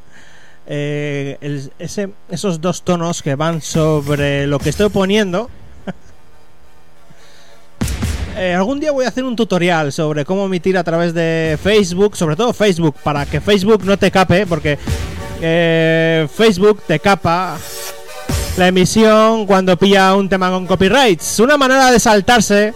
[0.67, 5.49] eh, el- ese, esos dos tonos que van sobre lo que estoy poniendo.
[8.37, 12.15] Eh, algún día voy a hacer un tutorial sobre cómo emitir a través de Facebook,
[12.15, 14.77] sobre todo Facebook, para que Facebook no te cape, porque
[15.41, 17.57] eh, Facebook te capa
[18.55, 21.39] la emisión cuando pilla un tema con copyrights.
[21.41, 22.73] Una manera de saltarse,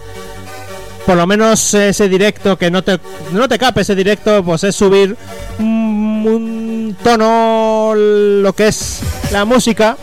[1.06, 2.98] por lo menos ese directo que no te,
[3.32, 5.16] no te cape ese directo, pues es subir
[5.58, 9.00] un, un tono lo que es
[9.30, 9.96] la música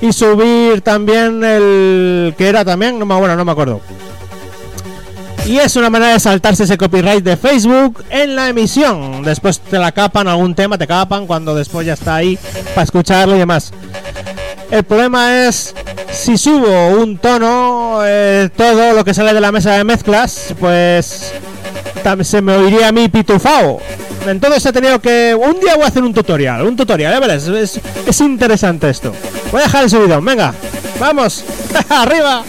[0.00, 3.80] y subir también el que era también, no me, bueno, no me acuerdo.
[5.46, 9.22] Y es una manera de saltarse ese copyright de Facebook en la emisión.
[9.22, 12.38] Después te la capan algún tema, te capan cuando después ya está ahí
[12.74, 13.72] para escucharlo y demás.
[14.70, 15.74] El problema es
[16.10, 21.32] si subo un tono, eh, todo lo que sale de la mesa de mezclas, pues
[22.22, 23.80] se me oiría a mí pitufao.
[24.26, 25.34] Entonces he tenido que...
[25.34, 29.12] Un día voy a hacer un tutorial, un tutorial, ya verás, es, es interesante esto.
[29.50, 30.54] Voy a dejar el subidón, venga,
[30.98, 31.44] vamos,
[31.88, 32.42] arriba.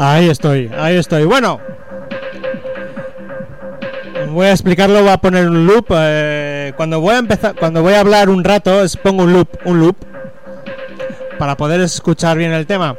[0.00, 1.24] Ahí estoy, ahí estoy.
[1.24, 1.60] Bueno,
[4.30, 5.86] voy a explicarlo, voy a poner un loop.
[5.90, 9.48] eh, cuando voy a empezar, cuando voy a hablar un rato, es pongo un loop,
[9.64, 9.96] un loop,
[11.36, 12.96] para poder escuchar bien el tema.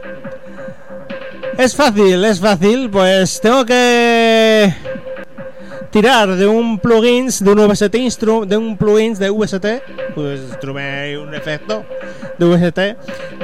[1.57, 4.73] Es fácil, es fácil, pues tengo que
[5.91, 9.65] tirar de un plugins, de un VST instru, de un plugins de VST,
[10.15, 10.41] pues
[11.17, 11.85] un efecto
[12.37, 12.79] de VST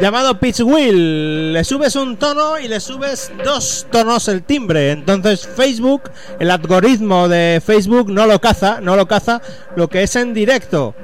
[0.01, 1.53] llamado Pitch Wheel.
[1.53, 4.91] Le subes un tono y le subes dos tonos el timbre.
[4.91, 6.03] Entonces Facebook,
[6.39, 9.41] el algoritmo de Facebook no lo caza, no lo caza
[9.75, 10.95] lo que es en directo.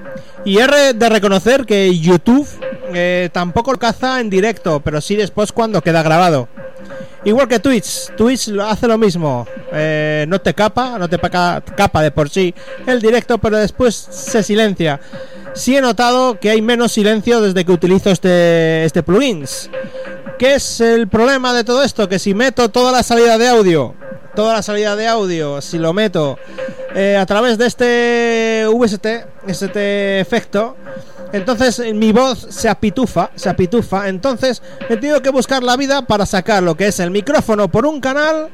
[0.46, 2.48] Y re- de reconocer que YouTube
[2.94, 6.48] eh, tampoco lo caza en directo, pero sí después cuando queda grabado.
[7.24, 9.46] Igual que Twitch, Twitch hace lo mismo.
[9.74, 12.54] Eh, no te capa, no te paca- capa de por sí
[12.86, 15.00] el directo, pero después se silencia.
[15.54, 19.70] Sí he notado que hay menos silencio desde que utilizo este, este plugins.
[20.38, 22.10] ¿Qué es el problema de todo esto?
[22.10, 23.94] Que si meto toda la salida de audio,
[24.36, 26.38] toda la salida de audio, si lo meto
[26.96, 29.06] eh, a través de este VST,
[29.48, 30.76] este efecto,
[31.32, 34.10] entonces mi voz se apitufa, se apitufa.
[34.10, 37.86] Entonces he tenido que buscar la vida para sacar lo que es el micrófono por
[37.86, 38.50] un canal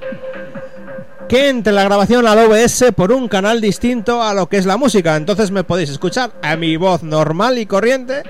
[1.28, 4.78] que entre la grabación al OBS por un canal distinto a lo que es la
[4.78, 5.16] música.
[5.16, 8.24] Entonces me podéis escuchar a mi voz normal y corriente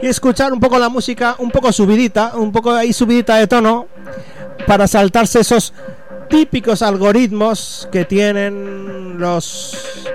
[0.00, 3.86] y escuchar un poco la música, un poco subidita, un poco ahí subidita de tono
[4.66, 5.72] para saltarse esos
[6.30, 10.06] típicos algoritmos que tienen los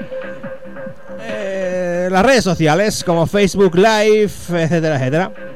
[1.20, 5.53] eh, las redes sociales como Facebook Live, etcétera, etcétera.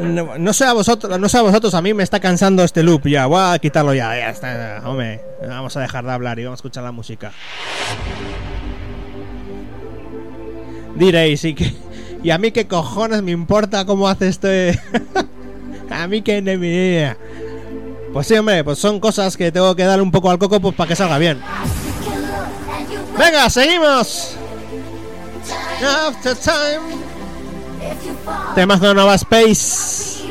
[0.00, 2.82] No, no sé a vosotros, no sé a vosotros, a mí me está cansando este
[2.82, 3.26] loop ya.
[3.26, 5.20] Voy a quitarlo ya, ya está, hombre.
[5.46, 7.32] Vamos a dejar de hablar y vamos a escuchar la música.
[10.96, 11.74] Diréis, ¿y, qué-
[12.22, 14.80] ¿y a mí qué cojones me importa cómo hace este?
[15.90, 17.16] a mí me idea.
[18.12, 20.74] Pues sí, hombre, pues son cosas que tengo que dar un poco al coco pues
[20.74, 21.40] para que salga bien.
[23.18, 24.34] Venga, seguimos.
[26.08, 27.09] After time.
[28.54, 30.22] Temazo Nova Space.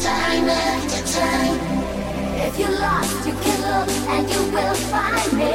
[0.00, 1.58] Time after time.
[2.46, 5.52] If you're lost, you can look and you will find me.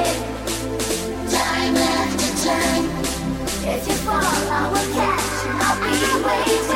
[1.32, 2.86] Time after time.
[3.64, 5.36] If you fall, I will catch.
[5.64, 5.90] I'll be
[6.26, 6.75] waiting.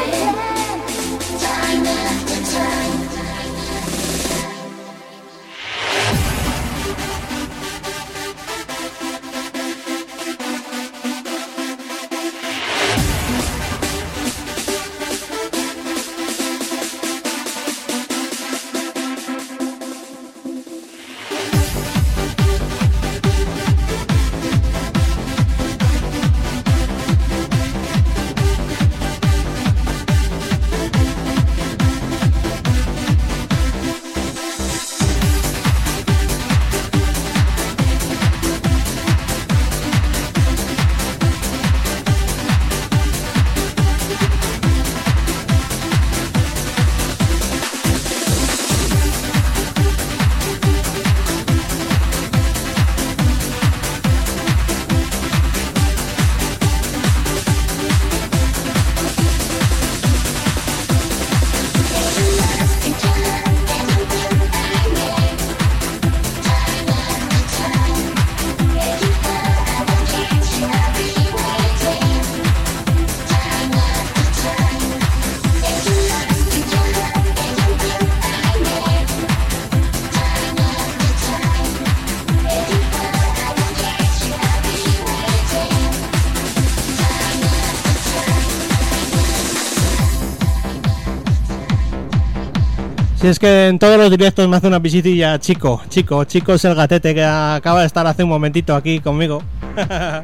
[93.30, 96.73] Es que en todos los directos me hace una visitilla chico, chico, chico es el
[96.73, 99.43] gatete que acaba de estar hace un momentito aquí conmigo.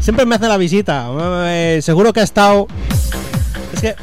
[0.00, 1.08] Siempre me hace la visita.
[1.80, 2.66] seguro que ha estado.
[3.72, 3.94] Es que.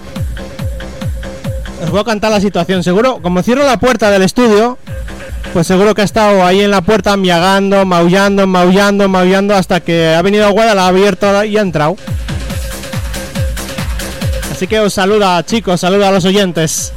[1.84, 2.84] Os voy a cantar la situación.
[2.84, 4.80] Seguro, como cierro la puerta del estudio,
[5.54, 10.16] pues seguro que ha estado ahí en la puerta miagando, maullando, maullando, maullando hasta que
[10.16, 11.98] ha venido Guada, la ha abierto y ha entrado.
[14.52, 16.94] Así que os saluda, chicos, saluda a los oyentes.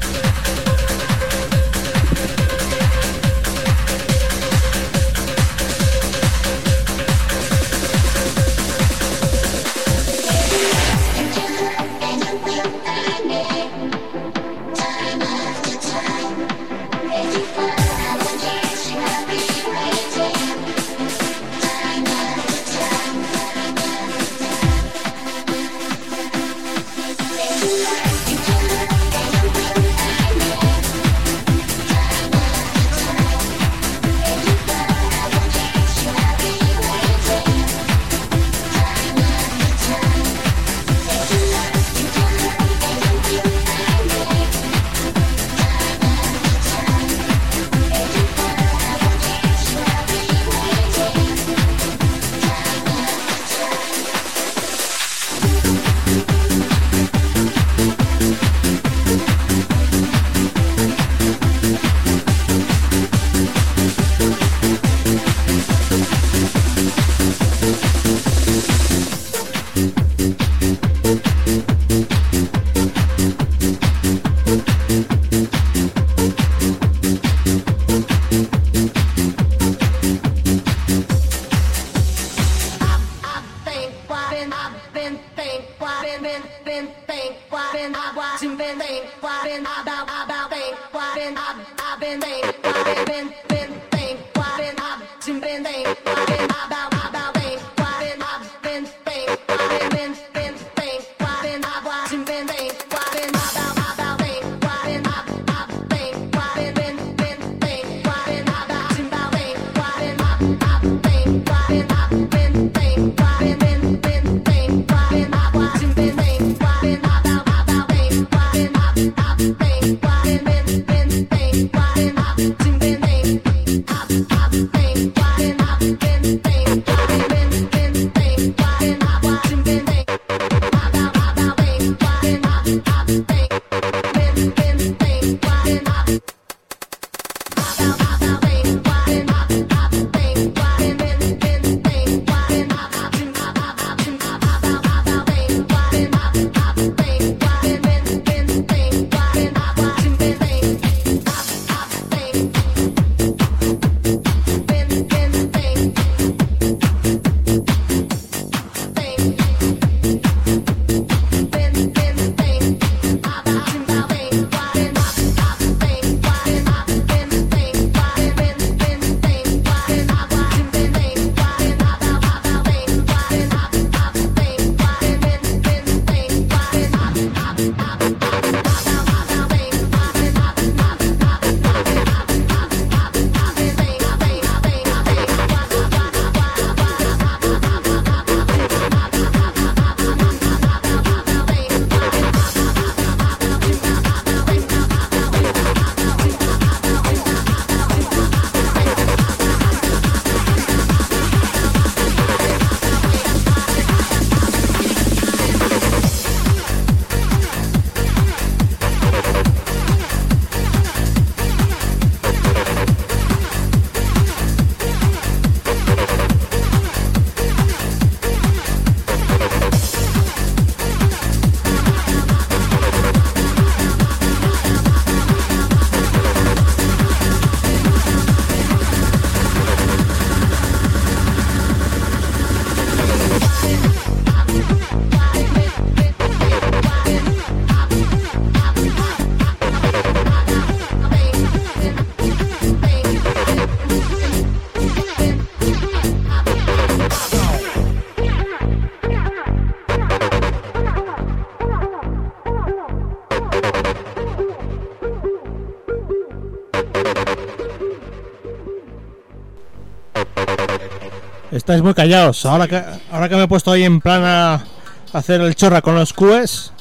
[261.62, 262.44] Estáis muy callados.
[262.44, 262.82] Ahora que,
[263.12, 264.64] ahora que me he puesto ahí en plan a
[265.12, 266.72] hacer el chorra con los QS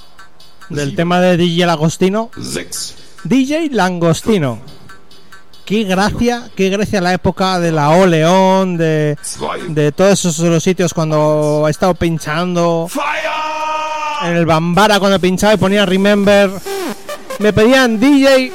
[0.70, 2.32] del tema de DJ Langostino.
[3.24, 4.60] DJ Langostino.
[5.66, 9.16] Qué gracia, qué gracia la época de la O León, de,
[9.68, 12.90] de todos esos los sitios cuando he estado pinchando.
[14.24, 16.50] En el Bambara cuando pinchaba y ponía Remember.
[17.38, 18.52] Me pedían DJ.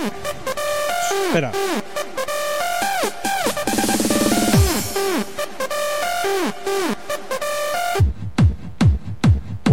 [1.29, 1.53] Espera.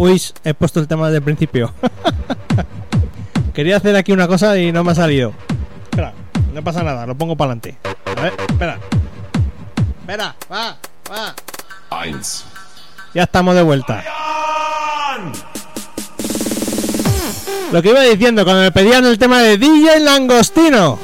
[0.04, 1.74] Uy, he puesto el tema desde el principio.
[3.54, 5.34] Quería hacer aquí una cosa y no me ha salido.
[5.86, 6.12] Espera,
[6.54, 7.78] no pasa nada, lo pongo para adelante.
[8.18, 8.80] A ver, espera.
[10.02, 10.78] Espera, va,
[11.10, 11.34] va.
[13.14, 14.04] Ya estamos de vuelta.
[17.72, 21.00] Lo que iba diciendo cuando me pedían el tema de DJ Langostino.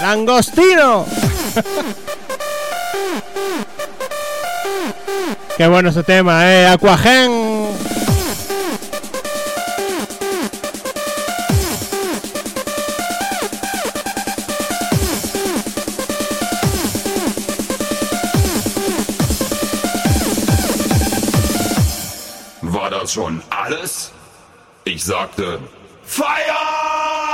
[0.00, 1.04] Langostino.
[5.56, 6.66] Qué bueno ese tema, eh.
[6.66, 7.68] Aquagen.
[22.60, 24.12] War das schon alles?
[24.84, 25.58] Ich sagte,
[26.04, 27.25] feiern!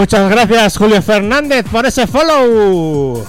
[0.00, 3.22] Muchas gracias Julio Fernández por ese follow.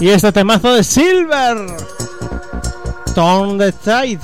[0.00, 1.56] Y este temazo de Silver.
[3.14, 4.20] Turn the Tide.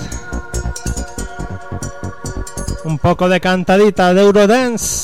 [2.85, 5.04] Un poco de cantadita de Eurodance.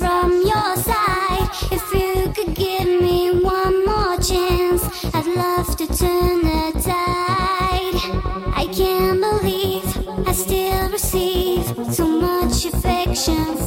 [13.31, 13.60] emotions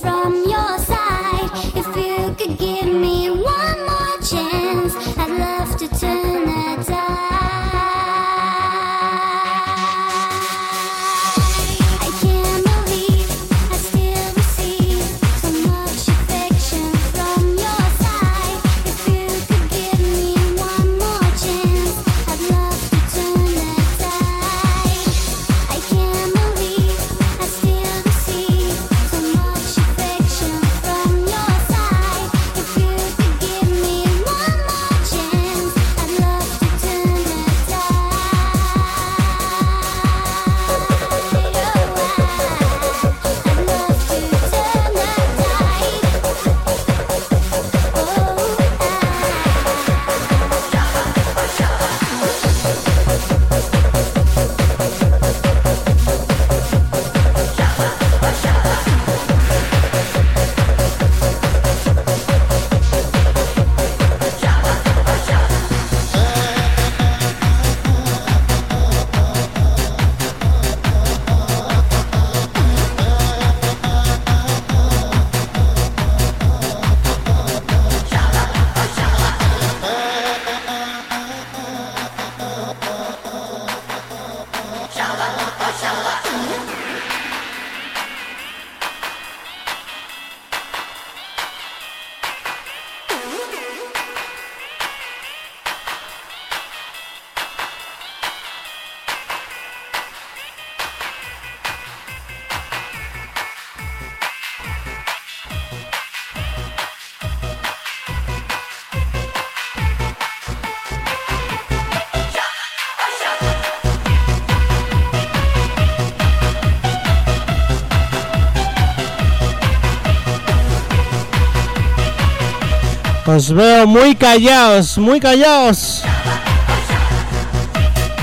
[123.35, 126.03] Os veo muy callados, muy callados.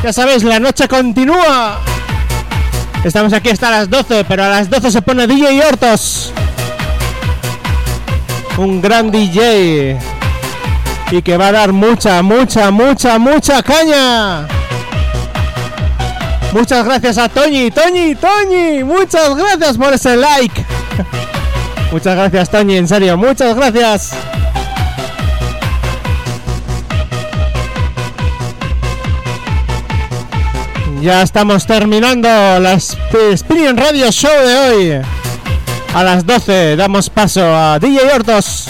[0.02, 1.82] Ya sabéis, la noche continúa.
[3.04, 6.32] Estamos aquí hasta las 12, pero a las 12 se pone DJ Hortos.
[8.58, 10.00] Un gran DJ.
[11.12, 14.48] Y que va a dar mucha, mucha, mucha, mucha caña.
[16.54, 18.86] Muchas gracias a Toñi, Toñi, Toñi.
[18.86, 20.66] Muchas gracias por ese like.
[21.92, 23.18] muchas gracias, Toñi, en serio.
[23.18, 24.14] Muchas gracias.
[31.02, 32.30] Ya estamos terminando
[32.60, 35.02] la Spring Radio Show de hoy.
[35.95, 38.61] A las 12 damos paso a DJ Hortos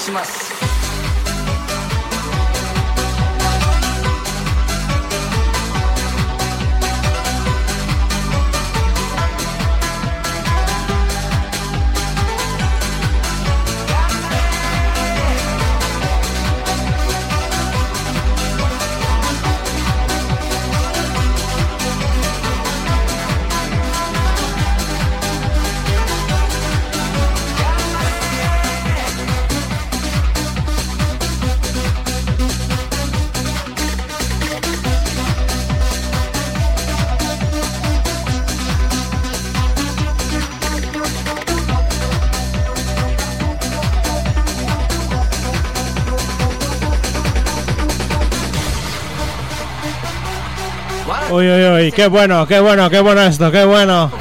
[0.00, 0.39] します。
[51.90, 54.12] Uy, qué bueno, qué bueno, qué bueno esto, qué bueno.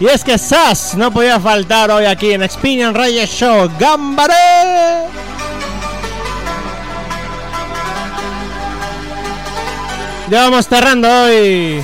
[0.00, 3.70] Y es que Sass no podía faltar hoy aquí en Experience Reyes Show.
[3.78, 4.34] ¡Gambaré!
[10.28, 11.80] Ya vamos cerrando hoy.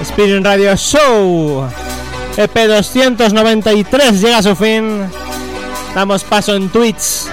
[0.00, 1.68] Spirit Radio Show.
[2.34, 5.04] EP293 llega a su fin.
[5.94, 7.28] Damos paso en tweets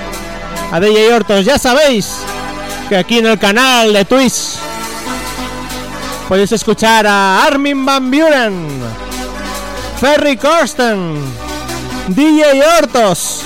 [0.73, 2.18] A DJ Hortos, ya sabéis
[2.89, 4.57] que aquí en el canal de Twitch
[6.27, 8.67] podéis escuchar a Armin Van Buren.
[9.99, 11.15] Ferry Corsten,
[12.07, 13.43] DJ Hortos.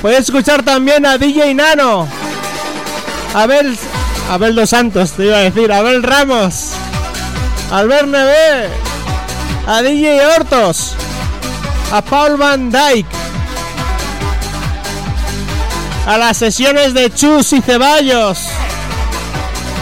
[0.00, 2.08] Puedes escuchar también a DJ Nano,
[3.34, 3.76] Abel,
[4.30, 6.70] Abel Dos Santos, te iba a decir, Abel Ramos,
[7.70, 8.68] Albert Neve,
[9.66, 10.94] a DJ Hortos,
[11.92, 13.17] a Paul Van Dyke,
[16.08, 18.40] a las sesiones de Chus y Ceballos,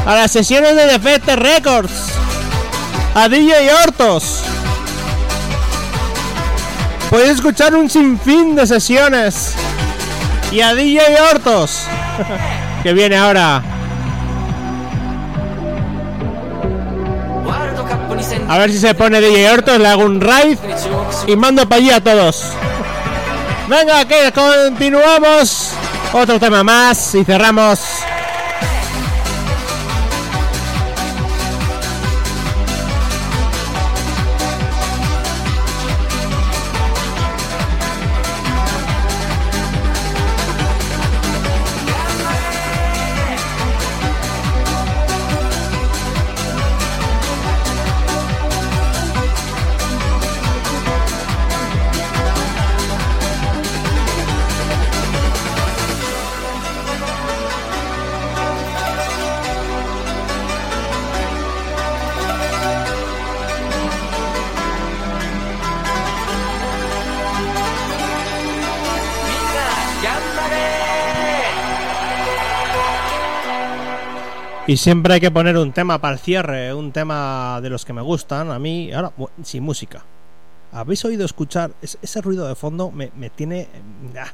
[0.05, 1.93] a las sesiones de Defecte Records,
[3.15, 4.43] a DJ Hortos.
[7.11, 9.55] Podéis escuchar un sinfín de sesiones
[10.51, 11.01] y a DJ
[11.31, 11.85] Hortos,
[12.83, 13.63] que viene ahora.
[18.49, 20.59] A ver si se pone DJ Hortos, le hago un raid
[21.29, 22.47] y mando para allí a todos.
[23.69, 25.76] Venga, que continuamos
[26.13, 28.16] otro tema más y cerramos.
[74.67, 77.93] Y siempre hay que poner un tema para el cierre, un tema de los que
[77.93, 78.51] me gustan.
[78.51, 79.13] A mí, ahora,
[79.43, 80.03] sin música.
[80.73, 82.91] ¿Habéis oído escuchar Es- ese ruido de fondo?
[82.91, 83.69] Me, me tiene.
[84.19, 84.33] ah,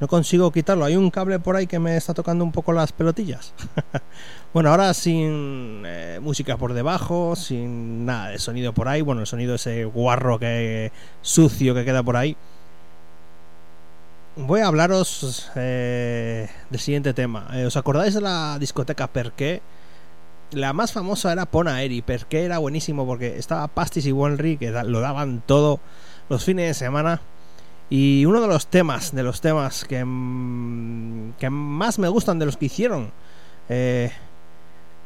[0.00, 0.84] no consigo quitarlo.
[0.84, 3.54] Hay un cable por ahí que me está tocando un poco las pelotillas.
[4.52, 9.00] bueno, ahora sin eh, música por debajo, sin nada de sonido por ahí.
[9.00, 10.92] Bueno, el sonido ese guarro que
[11.22, 12.36] sucio que queda por ahí.
[14.36, 17.48] Voy a hablaros eh, del siguiente tema.
[17.54, 19.62] Eh, ¿Os acordáis de la discoteca Perqué?
[20.50, 22.02] La más famosa era Pona Eri.
[22.02, 25.78] Perqué era buenísimo porque estaba Pastis y Wenry que lo daban todo
[26.28, 27.20] los fines de semana.
[27.90, 32.46] Y uno de los temas, de los temas que, mm, que más me gustan de
[32.46, 33.12] los que hicieron
[33.68, 34.10] eh,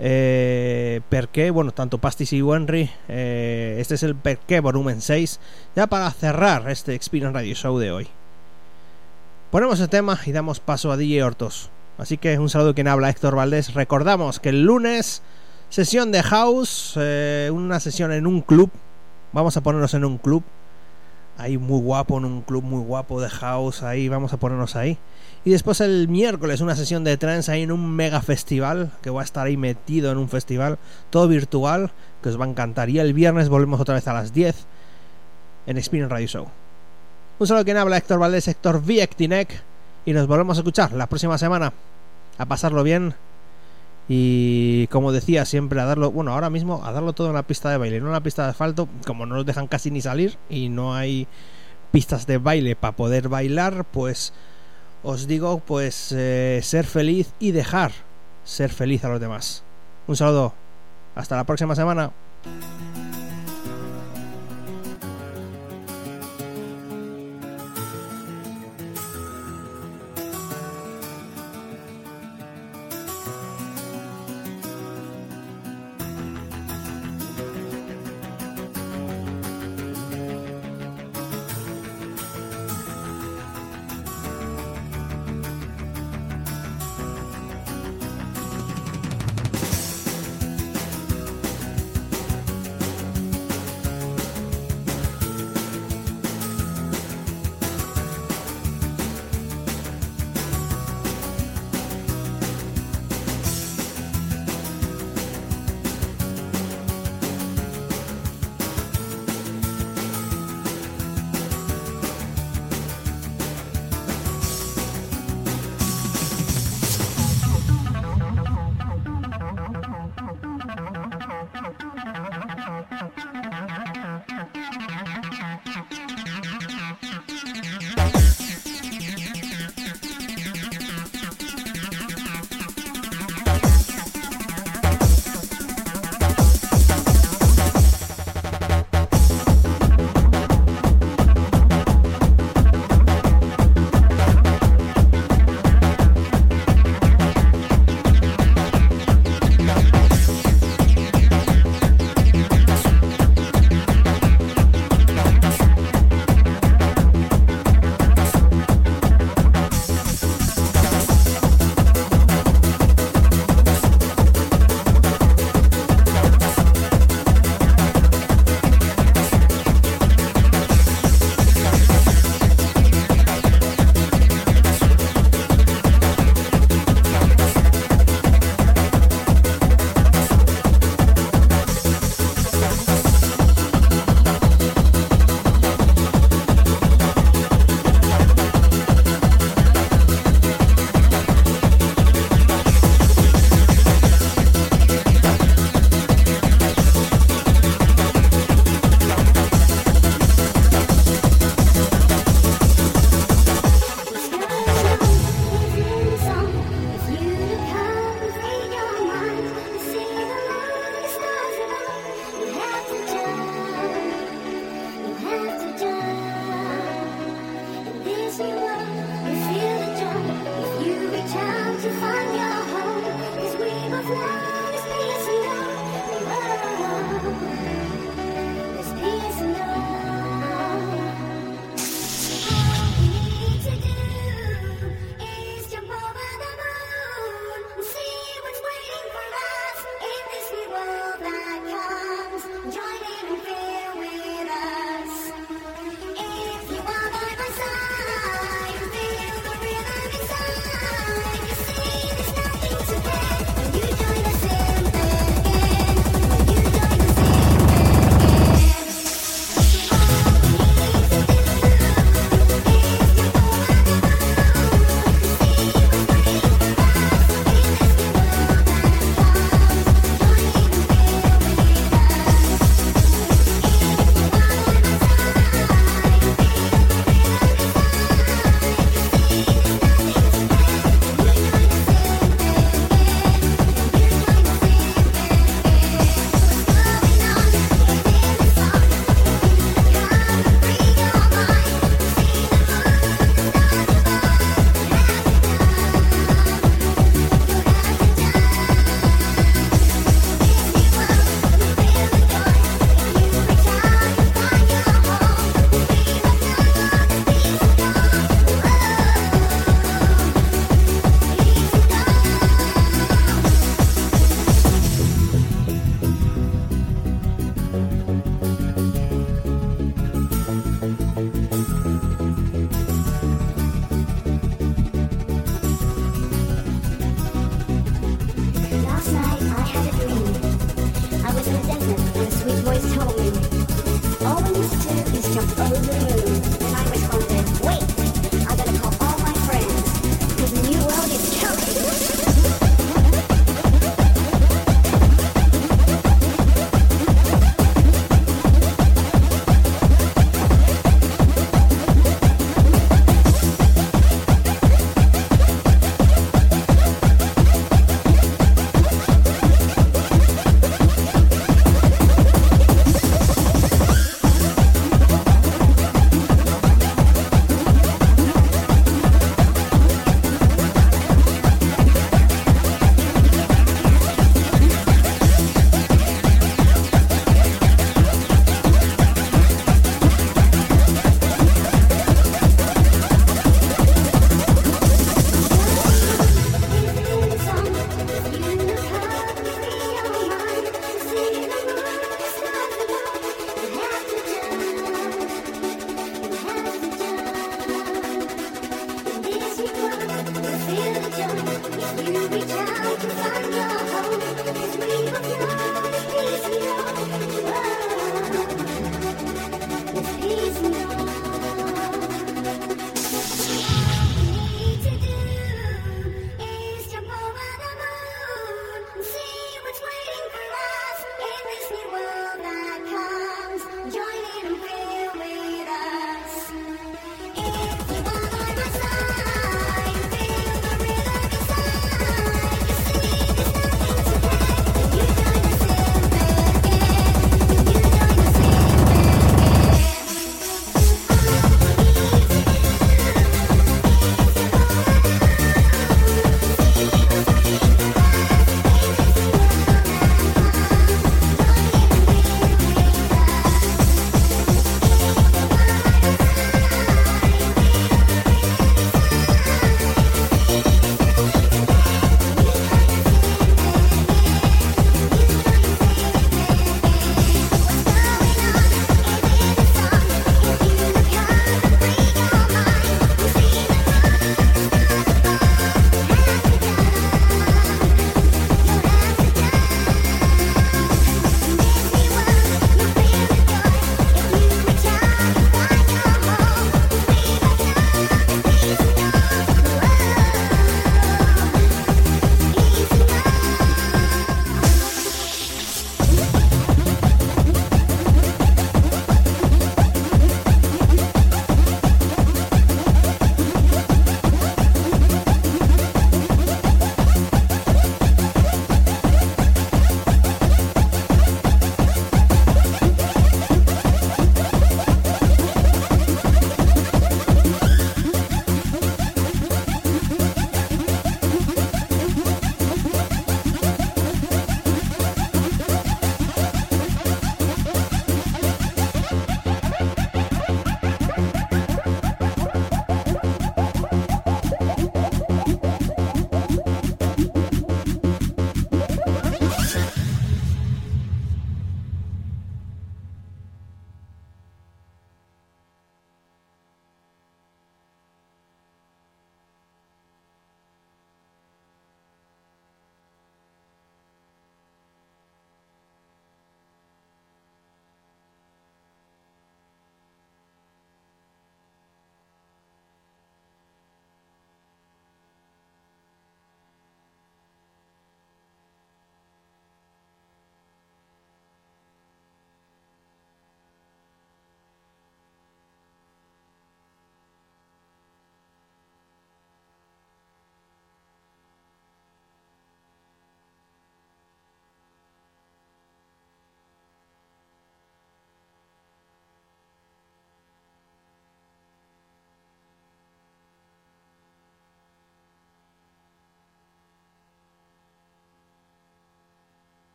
[0.00, 5.40] eh, Perqué, bueno, tanto Pastis y Wenry, eh, este es el Perqué volumen 6,
[5.74, 8.08] ya para cerrar este Experience Radio Show de hoy.
[9.50, 11.70] Ponemos el tema y damos paso a DJ Hortos.
[11.96, 13.72] Así que un saludo quien habla Héctor Valdés.
[13.72, 15.22] Recordamos que el lunes
[15.70, 18.70] sesión de house, eh, una sesión en un club.
[19.32, 20.42] Vamos a ponernos en un club.
[21.38, 23.82] Ahí muy guapo, en un club muy guapo de house.
[23.82, 24.98] Ahí vamos a ponernos ahí.
[25.46, 28.92] Y después el miércoles una sesión de trance ahí en un mega festival.
[29.00, 30.78] Que voy a estar ahí metido en un festival.
[31.08, 31.92] Todo virtual.
[32.22, 32.90] Que os va a encantar.
[32.90, 34.66] Y el viernes volvemos otra vez a las 10
[35.66, 36.48] en Experience Radio Show.
[37.38, 39.62] Un saludo quien habla Héctor Valdés, Héctor Viectinec.
[40.04, 41.72] Y nos volvemos a escuchar la próxima semana.
[42.36, 43.14] A pasarlo bien.
[44.08, 47.70] Y como decía siempre, a darlo, bueno, ahora mismo a darlo todo en la pista
[47.70, 50.38] de baile, no en la pista de asfalto, como no nos dejan casi ni salir
[50.48, 51.28] y no hay
[51.92, 54.32] pistas de baile para poder bailar, pues
[55.02, 57.92] os digo, pues eh, ser feliz y dejar
[58.44, 59.62] ser feliz a los demás.
[60.06, 60.54] Un saludo,
[61.14, 62.10] hasta la próxima semana.